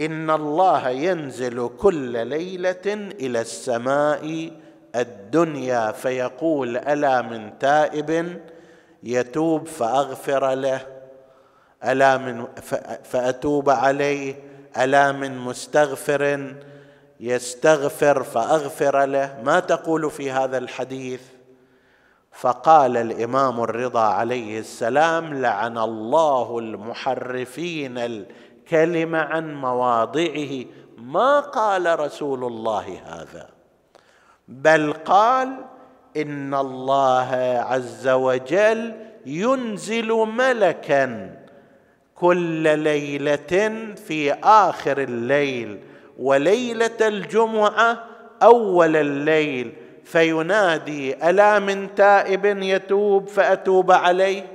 [0.00, 2.86] إن الله ينزل كل ليلة
[3.20, 4.50] إلى السماء
[4.96, 8.40] الدنيا فيقول ألا من تائب
[9.02, 10.80] يتوب فأغفر له
[11.84, 12.44] ألا من
[13.04, 14.34] فأتوب عليه
[14.78, 16.54] ألا من مستغفر
[17.20, 19.42] يستغفر فأغفر له.
[19.44, 21.20] ما تقول في هذا الحديث؟
[22.32, 28.24] فقال الإمام الرضا عليه السلام لعن الله المحرفين
[28.72, 30.64] الكلمة عن مواضعه
[30.98, 33.48] ما قال رسول الله هذا.
[34.48, 35.56] بل قال
[36.16, 37.28] إن الله
[37.66, 38.94] عز وجل
[39.26, 41.36] ينزل ملكا
[42.14, 45.80] كل ليلة في آخر الليل
[46.18, 48.04] وليلة الجمعة
[48.42, 49.72] أول الليل
[50.04, 54.46] فينادي ألا من تائب يتوب فأتوب عليه؟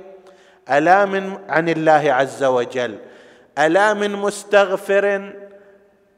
[0.70, 2.98] ألا من عن الله عز وجل؟
[3.58, 5.32] ألا من مستغفر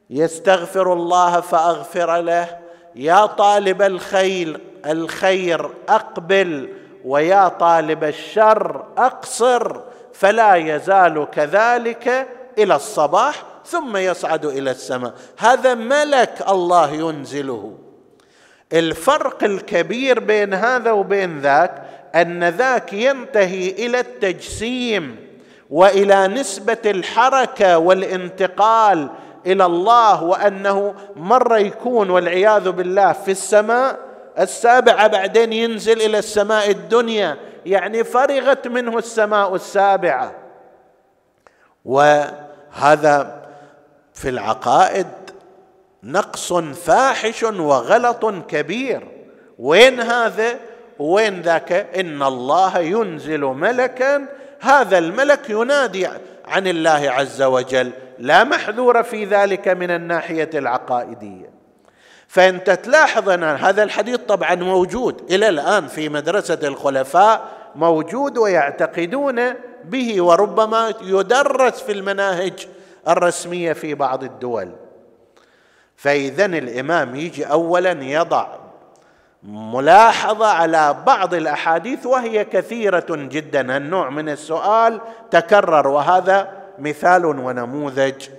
[0.09, 2.57] يستغفر الله فأغفر له؟
[2.95, 6.69] يا طالب الخير الخير أقبل
[7.05, 9.81] ويا طالب الشر أقصر
[10.13, 15.13] فلا يزال كذلك إلى الصباح ثم يصعد إلى السماء.
[15.37, 17.77] هذا ملك الله ينزله.
[18.73, 21.83] الفرق الكبير بين هذا وبين ذاك
[22.15, 25.28] أن ذاك ينتهي إلى التجسيم.
[25.69, 29.09] وإلى نسبة الحركة والانتقال
[29.45, 33.99] إلى الله وأنه مره يكون والعياذ بالله في السماء
[34.39, 40.31] السابعة بعدين ينزل إلى السماء الدنيا يعني فرغت منه السماء السابعة.
[41.85, 43.45] وهذا
[44.13, 45.07] في العقائد
[46.03, 49.07] نقص فاحش وغلط كبير.
[49.59, 50.59] وين هذا؟
[50.99, 54.25] وين ذاك؟ إن الله ينزل ملكا
[54.59, 56.07] هذا الملك ينادي
[56.45, 61.49] عن الله عز وجل لا محذور في ذلك من الناحية العقائدية.
[62.27, 69.53] فانت تلاحظ أن هذا الحديث طبعا موجود إلى الآن في مدرسة الخلفاء موجود ويعتقدون
[69.83, 72.67] به وربما يدرس في المناهج
[73.07, 74.71] الرسمية في بعض الدول.
[75.95, 78.58] فاذا الإمام يجي اولا يضع
[79.43, 83.77] ملاحظة على بعض الأحاديث وهي كثيرة جدا.
[83.77, 88.29] النوع من السؤال تكرر وهذا مثال ونموذج.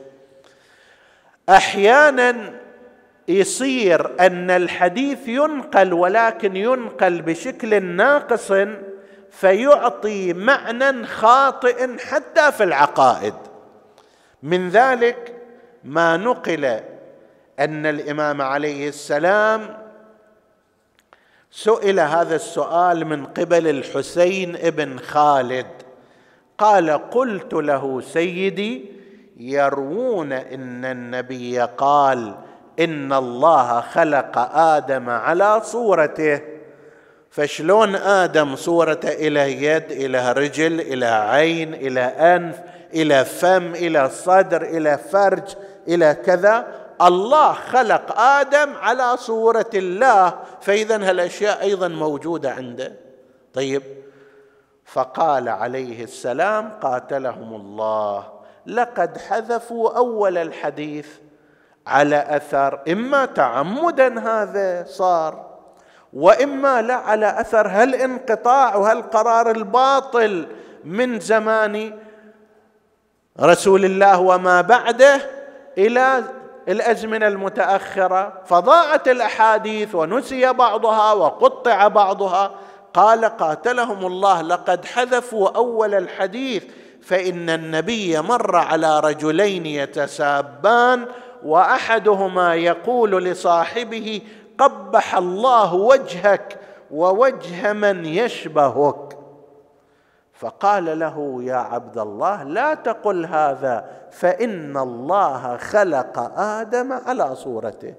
[1.48, 2.52] أحيانا
[3.28, 8.52] يصير أن الحديث ينقل ولكن ينقل بشكل ناقص
[9.30, 13.34] فيعطي معنى خاطئ حتى في العقائد.
[14.42, 15.34] من ذلك
[15.84, 16.64] ما نقل
[17.60, 19.79] أن الإمام عليه السلام
[21.50, 25.66] سئل هذا السؤال من قبل الحسين ابن خالد.
[26.58, 28.92] قال قلت له سيدي
[29.36, 32.34] يروون إن النبي قال
[32.80, 36.40] إن الله خلق آدم على صورته.
[37.30, 42.60] فشلون آدم صورته إلى يد إلى رجل إلى عين إلى أنف
[42.94, 45.54] إلى فم إلى صدر إلى فرج
[45.88, 46.66] إلى كذا؟
[47.02, 52.92] الله خلق آدم على صورة الله فاذا هالأشياء أيضا موجودة عنده.
[53.54, 53.82] طيب
[54.84, 58.32] فقال عليه السلام قاتلهم الله.
[58.66, 61.08] لقد حذفوا أول الحديث
[61.86, 65.50] على أثر إما تعمدا هذا صار
[66.12, 70.46] وإما لا على أثر هالانقطاع وهالقرار الباطل
[70.84, 71.98] من زمان
[73.40, 75.20] رسول الله وما بعده
[75.78, 76.22] إلى
[76.68, 82.50] الأزمنة المتأخرة فضاعت الأحاديث ونسي بعضها وقطع بعضها.
[82.94, 86.64] قال قاتلهم الله لقد حذفوا أول الحديث
[87.02, 91.06] فإن النبي مر على رجلين يتسابان
[91.44, 94.20] وأحدهما يقول لصاحبه
[94.58, 96.58] قبح الله وجهك
[96.90, 99.19] ووجه من يشبهك.
[100.40, 107.94] فقال له يا عبد الله لا تقل هذا فإن الله خلق آدم على صورته.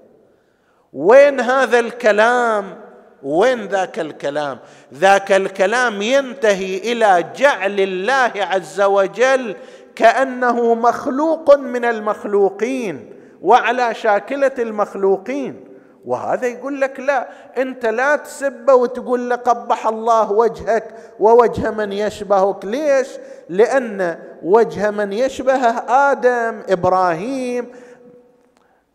[0.92, 2.78] وين هذا الكلام؟
[3.22, 4.58] وين ذاك الكلام؟
[4.94, 9.56] ذاك الكلام ينتهي إلى جعل الله عز وجل
[9.96, 13.12] كأنه مخلوق من المخلوقين
[13.42, 15.64] وعلى شاكلة المخلوقين.
[16.06, 17.28] وهذا يقول لك لا
[17.58, 22.64] انت لا تسبه وتقول له قبح الله وجهك ووجه من يشبهك.
[22.64, 23.08] ليش؟
[23.48, 27.68] لأن وجه من يشبهه آدم إبراهيم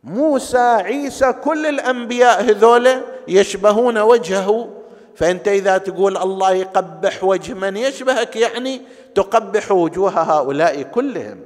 [0.04, 4.70] موسى عيسى كل الأنبياء هذولا يشبهون وجهه.
[5.16, 8.82] فأنت إذا تقول الله يقبح وجه من يشبهك يعني
[9.16, 11.40] تقبح وجوه هؤلاء كلهم.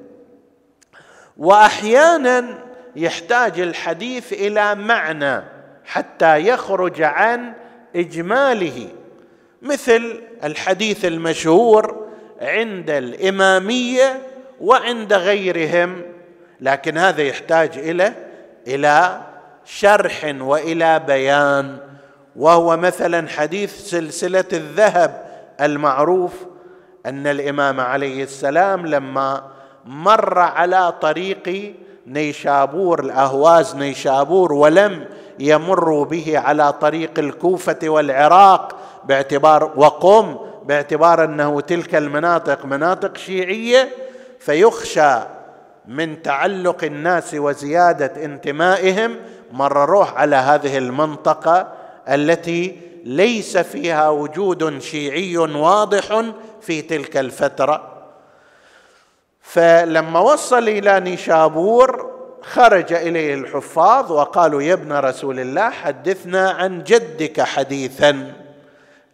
[1.38, 2.61] واحيانا
[2.96, 5.44] يحتاج الحديث إلى معنى
[5.86, 7.54] حتى يخرج عن
[7.96, 8.88] إجماله.
[9.62, 12.08] مثل الحديث المشهور
[12.42, 14.22] عند الإمامية
[14.62, 16.02] وعند غيرهم
[16.62, 18.14] لكن هذا يحتاج إلى
[18.68, 19.22] إلى
[19.66, 21.78] شرح وإلى بيان.
[22.36, 25.32] وهو مثلا حديث سلسلة الذهب
[25.62, 26.34] المعروف
[27.06, 29.52] أن الإمام عليه السلام لما
[29.86, 31.76] مر على طريق
[32.08, 35.06] نيشابور الأهواز نيشابور ولم
[35.40, 38.76] يمروا به على طريق الكوفة والعراق
[39.06, 40.36] باعتبار وقم
[40.66, 43.90] باعتبار أنه تلك المناطق مناطق شيعية
[44.40, 45.14] فيخشى
[45.88, 49.16] من تعلق الناس وزيادة انتمائهم
[49.52, 51.74] مرروه على هذه المنطقة
[52.10, 56.24] التي ليس فيها وجود شيعي واضح
[56.62, 57.91] في تلك الفترة.
[59.52, 67.42] فلما وصل إلى نيشابور خرج إليه الحفاظ وقالوا يا ابن رسول الله حدثنا عن جدك
[67.42, 68.34] حديثا.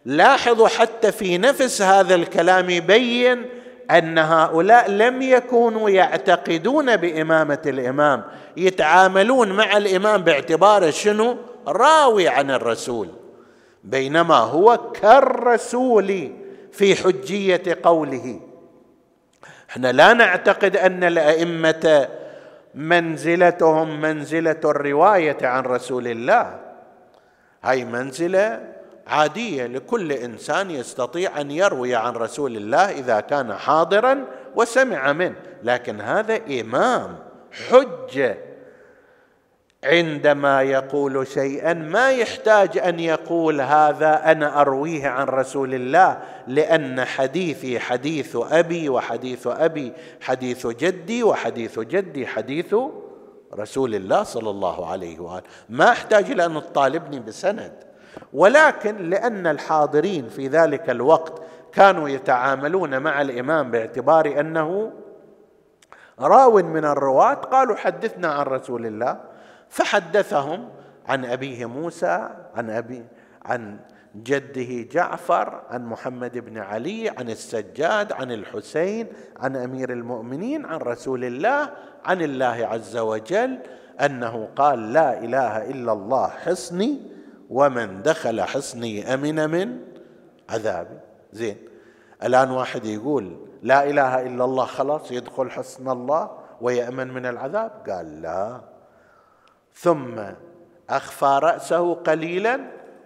[0.04, 3.46] لاحظوا حتى في نفس هذا الكلام يبين
[3.90, 8.24] أن هؤلاء لم يكونوا يعتقدون بإمامة الإمام
[8.56, 11.36] يتعاملون مع الإمام باعتباره شنو؟
[11.68, 13.08] راوي عن الرسول.
[13.84, 16.32] بينما هو كالرسول
[16.72, 18.47] في حجية قوله.
[19.70, 22.08] إحنا لا نعتقد أن الأئمة
[22.74, 26.60] منزلتهم منزلة الرواية عن رسول الله.
[27.64, 28.60] هاي منزلة
[29.06, 34.24] عادية لكل إنسان يستطيع أن يروي عن رسول الله إذا كان حاضرا
[34.56, 37.18] وسمع منه لكن هذا إمام
[37.70, 38.36] حجة
[39.84, 47.80] عندما يقول شيئا ما يحتاج أن يقول هذا أنا أرويه عن رسول الله لأن حديثي
[47.80, 52.74] حديث أبي وحديث أبي حديث جدي وحديث جدي حديث
[53.54, 55.42] رسول الله صلى الله عليه وآله.
[55.68, 57.72] ما أحتاج إلى أن تطالبني بسند.
[58.32, 64.92] ولكن لأن الحاضرين في ذلك الوقت كانوا يتعاملون مع الإمام باعتبار أنه
[66.20, 69.37] راو من الرواة قالوا حدثنا عن رسول الله.
[69.68, 70.68] فحدثهم
[71.06, 73.04] عن أبيه موسى عن أبي
[73.44, 73.78] عن
[74.16, 79.06] جده جعفر عن محمد بن علي عن السجاد عن الحسين
[79.36, 81.70] عن أمير المؤمنين عن رسول الله
[82.04, 83.58] عن الله عز وجل
[84.00, 87.00] أنه قال لا إله إلا الله حصني
[87.50, 89.80] ومن دخل حصني أمن من
[90.50, 90.98] عذابي.
[91.32, 91.56] زين.
[92.22, 97.72] الآن واحد يقول لا إله إلا الله خلاص يدخل حسن الله ويأمن من العذاب.
[97.88, 98.60] قال لا.
[99.80, 100.20] ثم
[100.90, 102.60] أخفى رأسه قليلا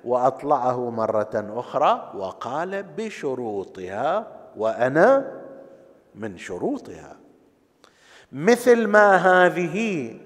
[0.05, 5.33] وأطلعه مرة أخرى وقال بشروطها وأنا
[6.14, 7.16] من شروطها.
[8.33, 10.16] مثل ما هذه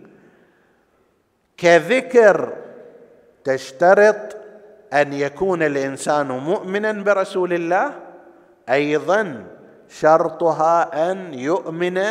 [1.57, 2.53] كذكر
[3.44, 4.36] تشترط
[4.92, 7.92] أن يكون الإنسان مؤمنا برسول الله
[8.68, 9.47] أيضا
[9.88, 12.03] شرطها أن يؤمن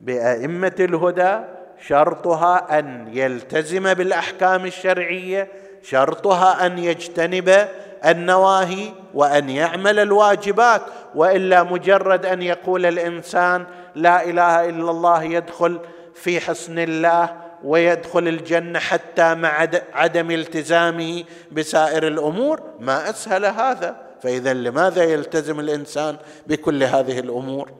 [0.00, 5.48] بأئمة الهدى شرطها أن يلتزم بالأحكام الشرعية
[5.82, 7.68] شرطها أن يجتنب
[8.06, 10.82] النواهي وأن يعمل الواجبات
[11.14, 15.80] وإلا مجرد أن يقول الإنسان لا إله إلا الله يدخل
[16.14, 23.96] في حسن الله ويدخل الجنة حتى مع عدم التزامه بسائر الأمور ما أسهل هذا.
[24.22, 26.16] فإذا لماذا يلتزم الإنسان
[26.46, 27.70] بكل هذه الأمور؟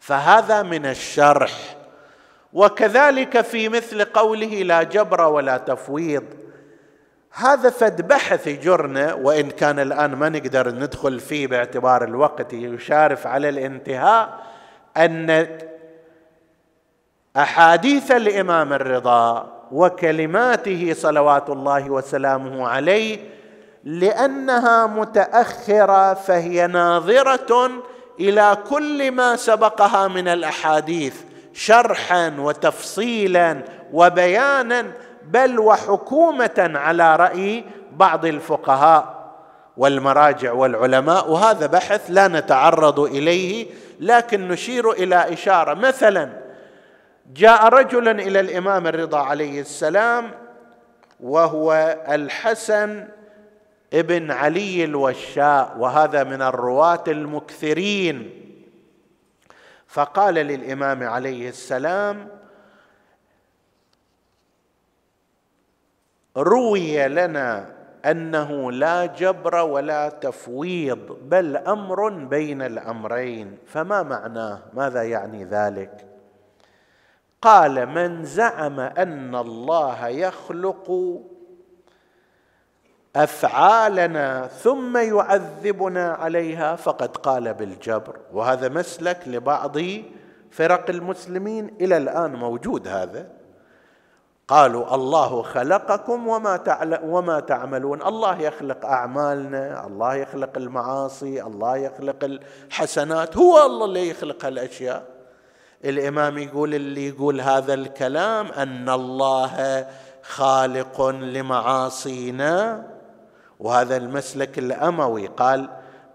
[0.00, 1.76] فهذا من الشرح
[2.52, 6.24] وكذلك في مثل قوله لا جبر ولا تفويض.
[7.32, 13.48] هذا فد بحث يجرنا وإن كان الآن ما نقدر ندخل فيه باعتبار الوقت يشارف على
[13.48, 14.38] الانتهاء
[14.96, 15.48] أن
[17.36, 23.18] أحاديث الإمام الرضا وكلماته صلوات الله وسلامه عليه
[23.84, 27.70] لأنها متأخرة فهي ناظرة
[28.20, 31.31] إلى كل ما سبقها من الأحاديث.
[31.52, 34.86] شرحا وتفصيلا وبيانا
[35.24, 39.22] بل وحكومة على رأي بعض الفقهاء
[39.76, 41.30] والمراجع والعلماء.
[41.30, 43.66] وهذا بحث لا نتعرض إليه
[44.00, 45.74] لكن نشير إلى إشارة.
[45.74, 46.28] مثلا
[47.34, 50.30] جاء رجل إلى الإمام الرضا عليه السلام
[51.20, 53.08] وهو الحسن
[53.92, 58.41] ابن علي الوشاء وهذا من الرواة المكثرين.
[59.92, 62.28] فقال للإمام عليه السلام
[66.36, 67.74] روي لنا
[68.04, 76.06] أنه لا جبر ولا تفويض بل أمر بين الأمرين فما معناه؟ ماذا يعني ذلك؟
[77.42, 80.90] قال من زعم أن الله يخلق
[83.16, 88.16] أفعالنا ثم يعذبنا عليها فقد قال بالجبر.
[88.32, 89.76] وهذا مسلك لبعض
[90.50, 93.26] فرق المسلمين إلى الآن موجود هذا.
[94.48, 98.02] قالوا الله خلقكم وما وما تعملون.
[98.02, 103.36] الله يخلق أعمالنا الله يخلق المعاصي الله يخلق الحسنات.
[103.36, 105.04] هو الله اللي يخلق هالأشياء.
[105.84, 109.86] الإمام يقول اللي يقول هذا الكلام أن الله
[110.22, 112.84] خالق لمعاصينا
[113.62, 115.68] وهذا المسلك الأموي قال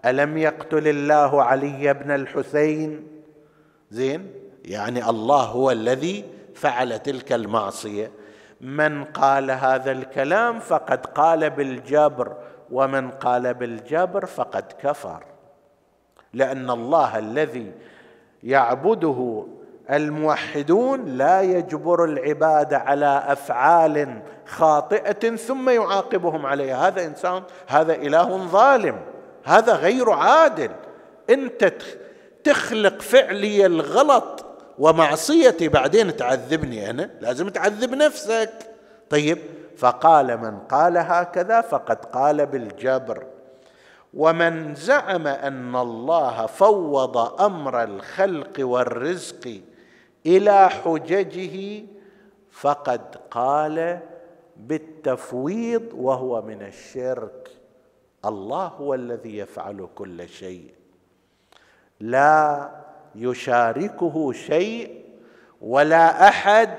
[0.04, 3.06] ألم يقتل الله علي بن الحسين؟
[3.90, 4.32] زين
[4.64, 6.24] يعني الله هو الذي
[6.54, 8.10] فعل تلك المعصية.
[8.60, 12.36] من قال هذا الكلام فقد قال بالجبر
[12.70, 15.24] ومن قال بالجبر فقد كفر.
[16.32, 17.72] لأن الله الذي
[18.42, 19.46] يعبده
[19.90, 26.88] الموحدون لا يجبر العباد على أفعال خاطئة ثم يعاقبهم عليها.
[26.88, 29.00] هذا إنسان هذا إله ظالم
[29.44, 30.70] هذا غير عادل.
[31.30, 31.72] أنت
[32.44, 34.44] تخلق فعلي الغلط
[34.78, 38.52] ومعصيتي بعدين تعذبني أنا؟ لازم تعذب نفسك.
[39.10, 39.38] طيب
[39.78, 43.26] فقال من قال هكذا فقد قال بالجبر.
[44.14, 49.60] ومن زعم أن الله فوض أمر الخلق والرزق
[50.26, 51.84] إلى حججه
[52.50, 53.98] فقد قال
[54.56, 57.48] بالتفويض وهو من الشرك.
[58.24, 60.70] الله هو الذي يفعل كل شيء.
[62.00, 62.70] لا
[63.14, 65.04] يشاركه شيء
[65.60, 66.70] ولا أحد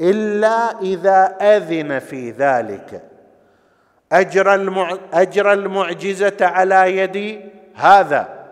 [0.00, 3.02] إلا إذا أذن في ذلك.
[5.12, 8.46] اجرى المعجزة على يد هذا.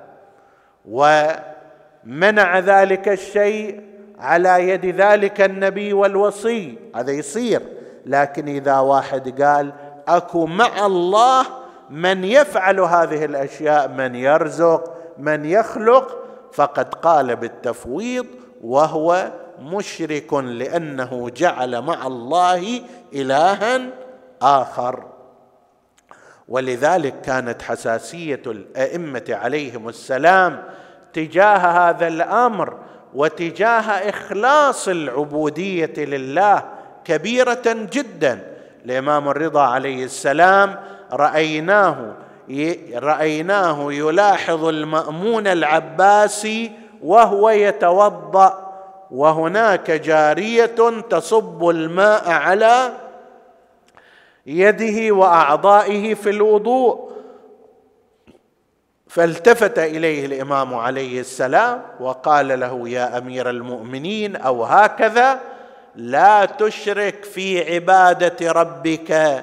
[0.89, 6.79] ومنع ذلك الشيء على يد ذلك النبي والوصي.
[6.97, 7.63] هذا يصير.
[8.07, 9.73] لكن إذا واحد قال
[10.09, 11.47] أكو مع الله
[11.91, 16.19] من يفعل هذه الأشياء من يرزق من يخلق
[16.53, 18.27] فقد قال بالتفويض
[18.63, 22.81] وهو مشرك لأنه جعل مع الله
[23.13, 23.81] إلها
[24.43, 25.05] آخر.
[26.49, 30.63] ولذلك كانت حساسية الأئمة عليهم السلام
[31.13, 32.79] تجاه هذا الأمر
[33.17, 36.63] وتجاه إخلاص العبودية لله
[37.05, 38.41] كبيرة جدا.
[38.85, 40.77] الإمام الرضا عليه السلام
[41.13, 41.97] رأيناه
[42.95, 48.73] رأيناه يلاحظ المأمون العباسي وهو يتوضأ
[49.11, 52.93] وهناك جارية تصب الماء على
[54.47, 57.06] يده وأعضائه في الوضوء.
[59.09, 65.41] فالتفت إليه الإمام عليه السلام وقال له يا أمير المؤمنين أو هكذا
[65.97, 69.43] لا تشرك في عبادة ربك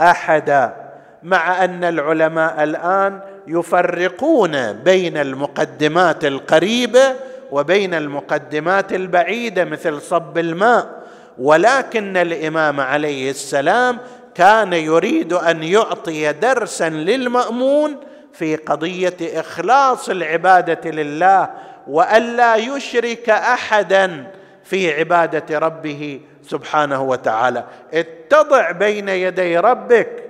[0.00, 0.74] أحدا
[1.22, 7.14] مع أن العلماء الآن يفرقون بين المقدمات القريبة
[7.52, 11.00] وبين المقدمات البعيدة مثل صب الماء.
[11.38, 13.98] ولكن الإمام عليه السلام
[14.34, 17.96] كان يريد أن يعطي درسا للمأمون
[18.40, 21.50] في قضية إخلاص العبادة لله
[21.88, 24.30] وألا يشرك أحدا
[24.64, 27.64] في عبادة ربه سبحانه وتعالى.
[27.94, 30.24] اتضع بين يدي ربك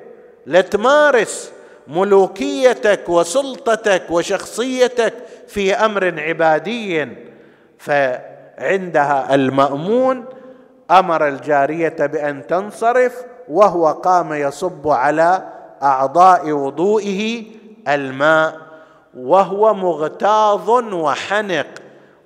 [0.46, 1.52] لتمارس
[1.88, 5.14] ملوكيتك وسلطتك وشخصيتك
[5.48, 7.08] في أمر عبادي
[7.78, 10.24] فعندها المأمون
[10.90, 15.42] أمر الجارية بأن تنصرف وهو قام يصب على
[15.82, 18.60] أعضاء وضوئه الماء
[19.16, 21.66] وهو مغتاظ وحنق.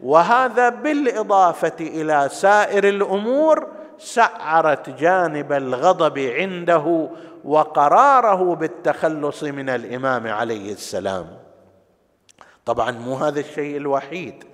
[0.02, 3.66] وهذا بالإضافة إلى سائر الأمور
[3.98, 7.08] سعرت جانب الغضب عنده
[7.44, 11.26] وقراره بالتخلص من الإمام عليه السلام.
[12.66, 14.44] طبعا مو هذا الشيء الوحيد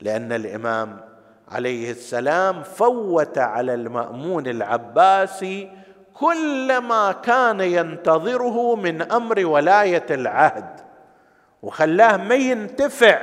[0.00, 1.00] لأن الإمام
[1.48, 5.70] عليه السلام فوت على المأمون العباسي
[6.20, 10.80] كل ما كان ينتظره من أمر ولاية العهد.
[11.62, 13.18] وخلاه ما ينتفع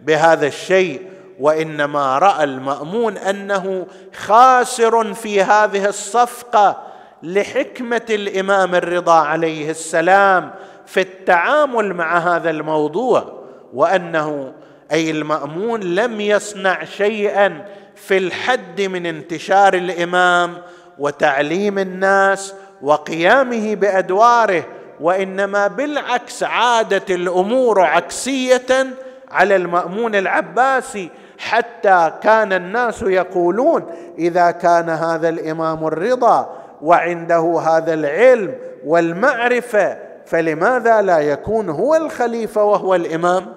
[0.00, 1.10] بهذا الشيء
[1.40, 6.82] وإنما رأى المأمون أنه خاسر في هذه الصفقة
[7.22, 10.50] لحكمة الإمام الرضا عليه السلام
[10.86, 13.40] في التعامل مع هذا الموضوع
[13.74, 14.52] وأنه
[14.92, 17.64] أي المأمون لم يصنع شيئا
[17.94, 20.58] في الحد من انتشار الإمام
[21.00, 24.64] وتعليم الناس وقيامه بأدواره
[25.00, 28.86] وإنما بالعكس عادت الأمور عكسية
[29.30, 33.84] على المأمون العباسي حتى كان الناس يقولون
[34.18, 38.54] إذا كان هذا الإمام الرضا وعنده هذا العلم
[38.86, 43.54] والمعرفة فلماذا لا يكون هو الخليفة وهو الإمام؟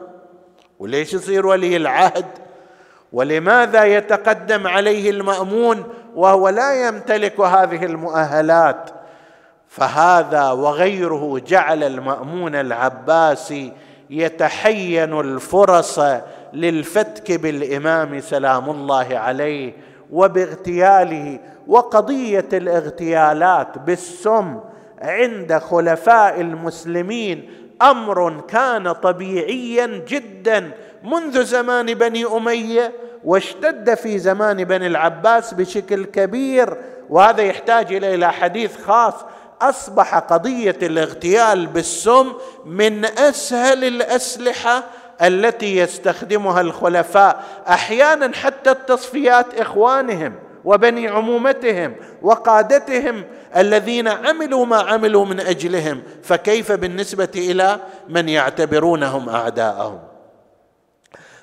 [0.80, 2.26] وليش يصير ولي العهد؟
[3.14, 5.84] ولماذا يتقدم عليه المأمون
[6.16, 8.90] وهو لا يمتلك هذه المؤهلات.
[9.68, 13.74] فهذا وغيره جعل المأمون العباسي
[14.10, 16.00] يتحين الفرص
[16.54, 19.74] للفتك بالإمام سلام الله عليه
[20.12, 24.60] وباغتياله وقضية الاغتيالات بالسم
[25.02, 27.50] عند خلفاء المسلمين.
[27.82, 30.72] أمر كان طبيعيا جدا
[31.04, 32.92] منذ زمان بني أمية
[33.26, 36.78] واشتد في زمان بني العباس بشكل كبير
[37.10, 39.14] وهذا يحتاج إلى حديث خاص.
[39.62, 42.34] أصبح قضية الاغتيال بالسم
[42.66, 44.84] من أسهل الأسلحة
[45.22, 47.44] التي يستخدمها الخلفاء.
[47.70, 53.24] أحيانا حتى التصفيات إخوانهم وبني عمومتهم وقادتهم
[53.58, 56.04] الذين عملوا ما عملوا من أجلهم.
[56.24, 60.00] فكيف بالنسبة إلى من يعتبرونهم أعداءهم؟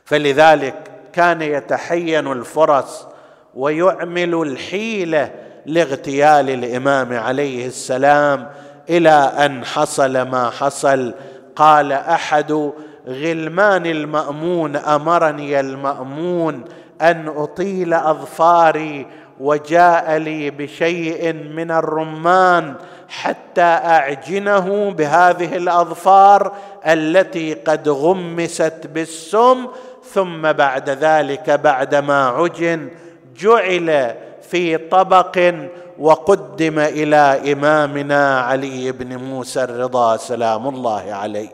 [0.04, 3.06] فلذلك كان يتحين الفرص
[3.54, 5.30] ويعمل الحيلة
[5.66, 8.50] لاغتيال الإمام عليه السلام
[8.90, 11.14] إلى أن حصل ما حصل.
[11.56, 12.72] قال أحد
[13.08, 16.64] غلمان المأمون أمرني المأمون
[17.02, 19.06] أن أطيل أظفاري
[19.40, 22.74] وجاء لي بشيء من الرمان
[23.08, 26.52] حتى أعجنه بهذه الأظفار
[26.86, 29.66] التي قد غمست بالسم
[30.14, 32.88] ثم بعد ذلك بعدما عجن
[33.36, 34.14] جعل
[34.50, 35.54] في طبق
[35.98, 41.48] وقدم إلى إمامنا علي بن موسى الرضا سلام الله عليه.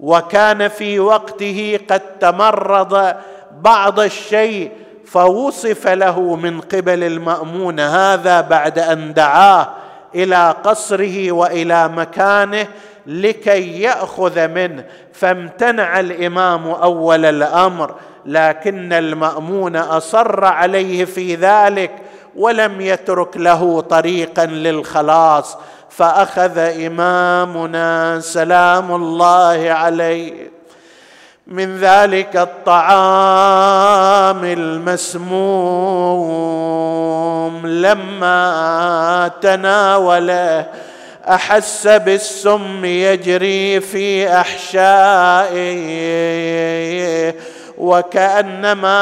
[0.00, 3.14] وكان في وقته قد تمرض
[3.60, 4.70] بعض الشيء
[5.06, 9.68] فوصف له من قبل المأمون هذا بعد أن دعاه
[10.14, 12.66] إلى قصره وإلى مكانه
[13.06, 17.94] لكي يأخذ منه فامتنع الإمام أول الأمر
[18.26, 21.90] لكن المأمون أصر عليه في ذلك
[22.36, 25.56] ولم يترك له طريقا للخلاص
[25.90, 30.50] فأخذ إمامنا سلام الله عليه.
[31.46, 32.84] من ذلك الطعام
[34.44, 35.30] المسموم
[37.66, 40.66] لما تناوله
[41.30, 45.60] أحس بالسم يجري في احشائه
[47.78, 48.96] وكأنما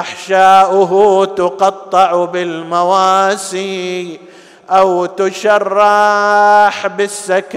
[0.00, 4.20] أحشاؤه تقطع بالمواسي
[4.70, 7.52] أو تشرح بالسكاكين.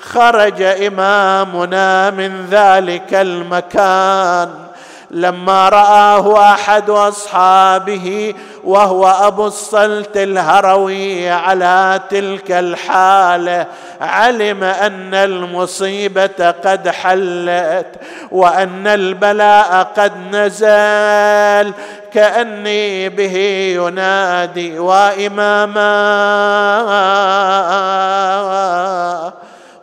[0.00, 4.65] خرج إمامنا من ذلك المكان
[5.10, 8.34] لما رآه أحد أصحابه
[8.64, 13.66] وهو أبو الصلت الهروي على تلك الحالة
[14.00, 17.86] علم أن المصيبة قد حلت
[18.30, 21.72] وأن البلاء قد نزل
[22.12, 23.36] كأني به
[23.76, 25.86] ينادي وإماما.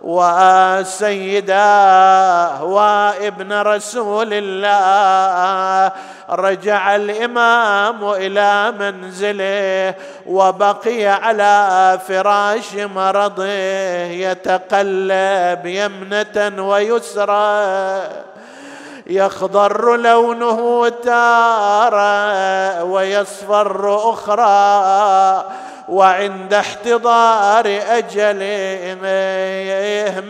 [0.04, 1.84] وسيداه
[2.64, 5.92] وابن رسول الله.
[6.30, 9.96] رجع الإمام إلى منزله
[10.26, 13.46] وبقي على فراش مرضه
[14.06, 18.02] يتقلب يمنة ويسرى
[19.08, 25.46] يخضر لونه تارة ويصفر أخرى.
[25.88, 28.98] وعند احتضار اجله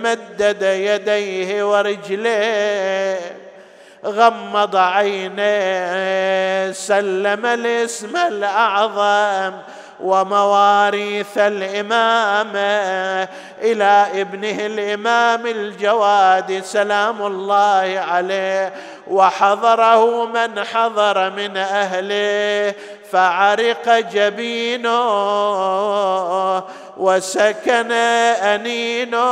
[0.03, 3.19] مدد يديه ورجليه
[4.05, 9.53] غمض عينيه سلم الاسم الأعظم
[9.99, 12.59] ومواريث الامامه
[13.61, 18.73] إلى ابنه الإمام الجواد سلام الله عليه.
[19.07, 22.75] وحضره من حضر من أهله
[23.11, 25.03] فعرق جبينه
[26.97, 29.23] وسكن أنينه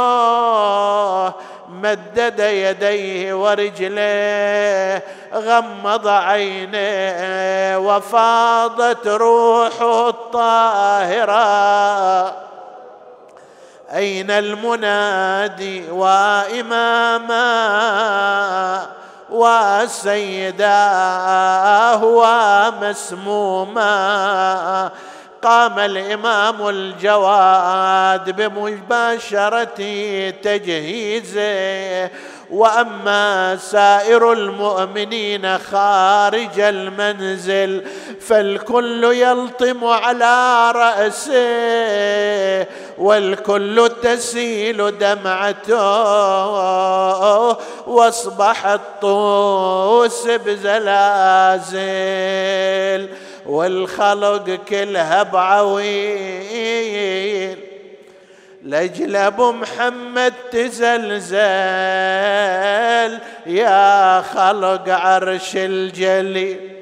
[1.69, 5.03] مدد يديه ورجليه
[5.33, 11.41] غمض عينيه وفاضت روحه الطاهرة.
[13.93, 17.41] أين المنادي وإماما؟
[19.31, 20.71] وسيداه
[22.83, 23.91] ومسموما
[25.41, 29.79] قام الإمام الجواد بمباشرة
[30.43, 32.09] تجهيزه
[32.51, 37.83] وأما سائر المؤمنين خارج المنزل
[38.27, 41.31] فالكل يلطم على رأسه
[42.97, 45.81] والكل تسيل دمعته
[47.87, 51.71] واصبح الطوس بزلازل
[53.45, 55.71] والخلق كلها بعويل.
[58.63, 61.41] لاجل أبو محمد تزلزل
[63.45, 66.81] يا خلق عرش الجليل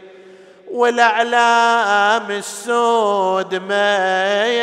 [0.72, 4.60] والأعلام السود مين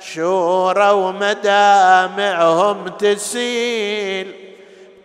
[0.00, 4.32] شورى ومدامعهم تسيل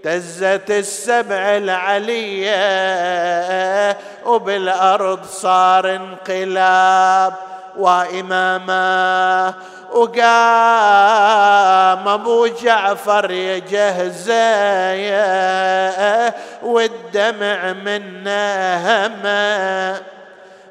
[0.04, 2.58] تزت السبع العلية
[4.26, 7.34] وبالأرض صار انقلاب
[7.78, 9.54] واماما
[9.94, 10.24] وقام
[12.08, 14.34] أبو جعفر يجهزه
[16.64, 19.98] والدمع منه هما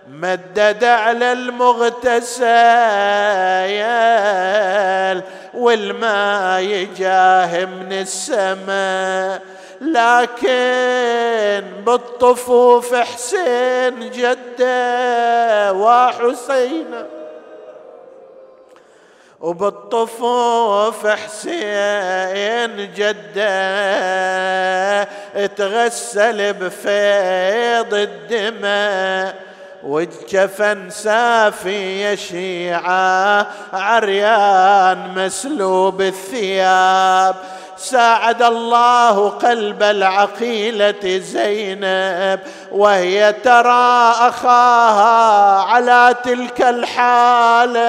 [0.08, 2.42] مدد على المغتسل
[5.54, 9.42] والماء يجاه من السماء.
[9.80, 16.86] لكن بالطفوف حسين جده وحسين
[19.42, 23.42] وبالطفوف حسين جدة
[25.46, 29.34] تغسل بفيض الدماء
[29.82, 37.34] والجفن سافي يشيعه عريان مسلوب الثياب.
[37.82, 42.40] ساعد الله قلب العقيلة زينب
[42.72, 47.82] وهي ترى أخاها على تلك الحالة.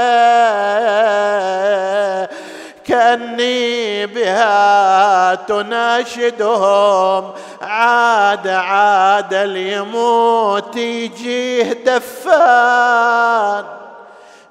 [2.86, 7.32] كأني بها تناشدهم
[7.62, 13.83] عاد عاد اليموت يجيه دفان.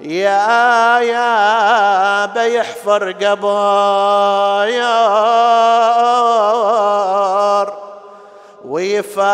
[0.03, 4.83] يا يا بيحفر قباير
[8.65, 9.33] ويفاصل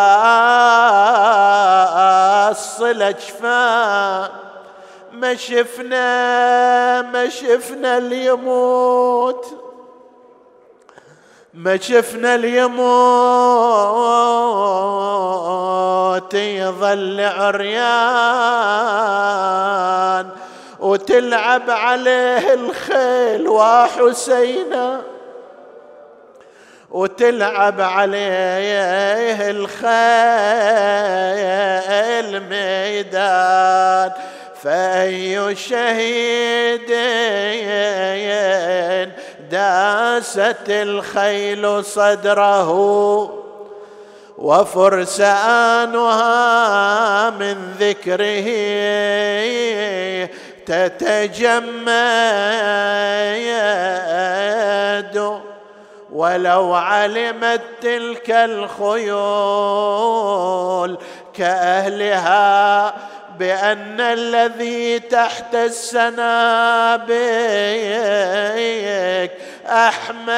[3.03, 4.31] اجفان
[5.12, 9.47] ما شفنا ما شفنا اليموت.
[11.55, 12.79] ما شفنا اليموت
[16.35, 18.49] يظل عريان.
[20.81, 25.01] وتلعب عليه الخيل وحسينا
[26.91, 29.89] وتلعب عليه الخيل
[32.43, 34.12] ميدان.
[34.62, 36.91] فأي شهيد
[39.51, 42.70] داست الخيل صدره.
[44.39, 46.11] وفرسانها
[47.31, 48.49] من ذكره
[50.69, 51.89] تتجمد
[56.12, 58.99] ولو علمت تلك الخيول
[61.35, 62.95] كأهلها
[63.39, 66.19] بأن الذي تحت السنابك
[69.66, 70.29] أحمد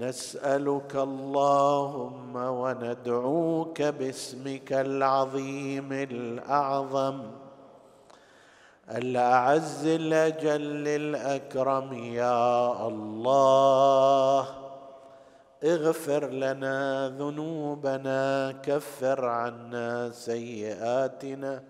[0.00, 7.22] نسألك اللهم وندعوك باسمك العظيم الأعظم
[8.90, 14.46] الأعز الأجل الأكرم يا الله.
[15.64, 21.62] اغفر لنا ذنوبنا كفر عنا سيئاتنا.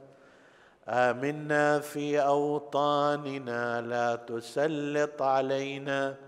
[0.88, 6.25] آمنا في أوطاننا لا تسلط علينا.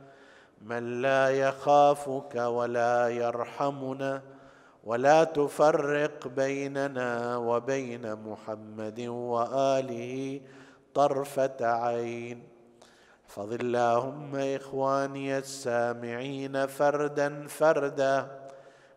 [0.63, 4.23] من لا يخافك ولا يرحمنا
[4.85, 10.41] ولا تفرق بيننا وبين محمد وآله
[10.95, 12.43] طرفة عين.
[13.29, 18.17] احفظ اللهم إخواني السامعين فردا فردا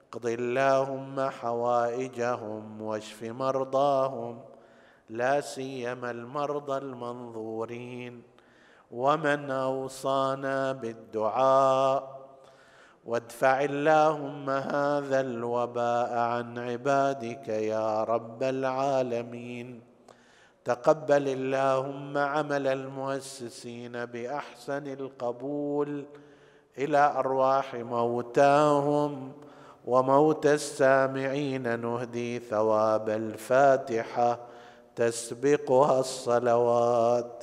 [0.10, 4.40] اقض اللهم حوائجهم واشف مرضاهم
[5.10, 8.31] لا سيما المرضى المنظورين.
[8.92, 12.22] ومن أوصانا بالدعاء.
[13.06, 19.82] وادفع اللهم هذا الوباء عن عبادك يا رب العالمين.
[20.66, 26.06] تقبل اللهم عمل المؤسسين بأحسن القبول
[26.78, 29.32] إلى أرواح موتاهم
[29.86, 31.80] وموتى السامعين.
[31.80, 34.40] نهدي ثواب الفاتحة
[34.96, 37.41] تسبقها الصلوات.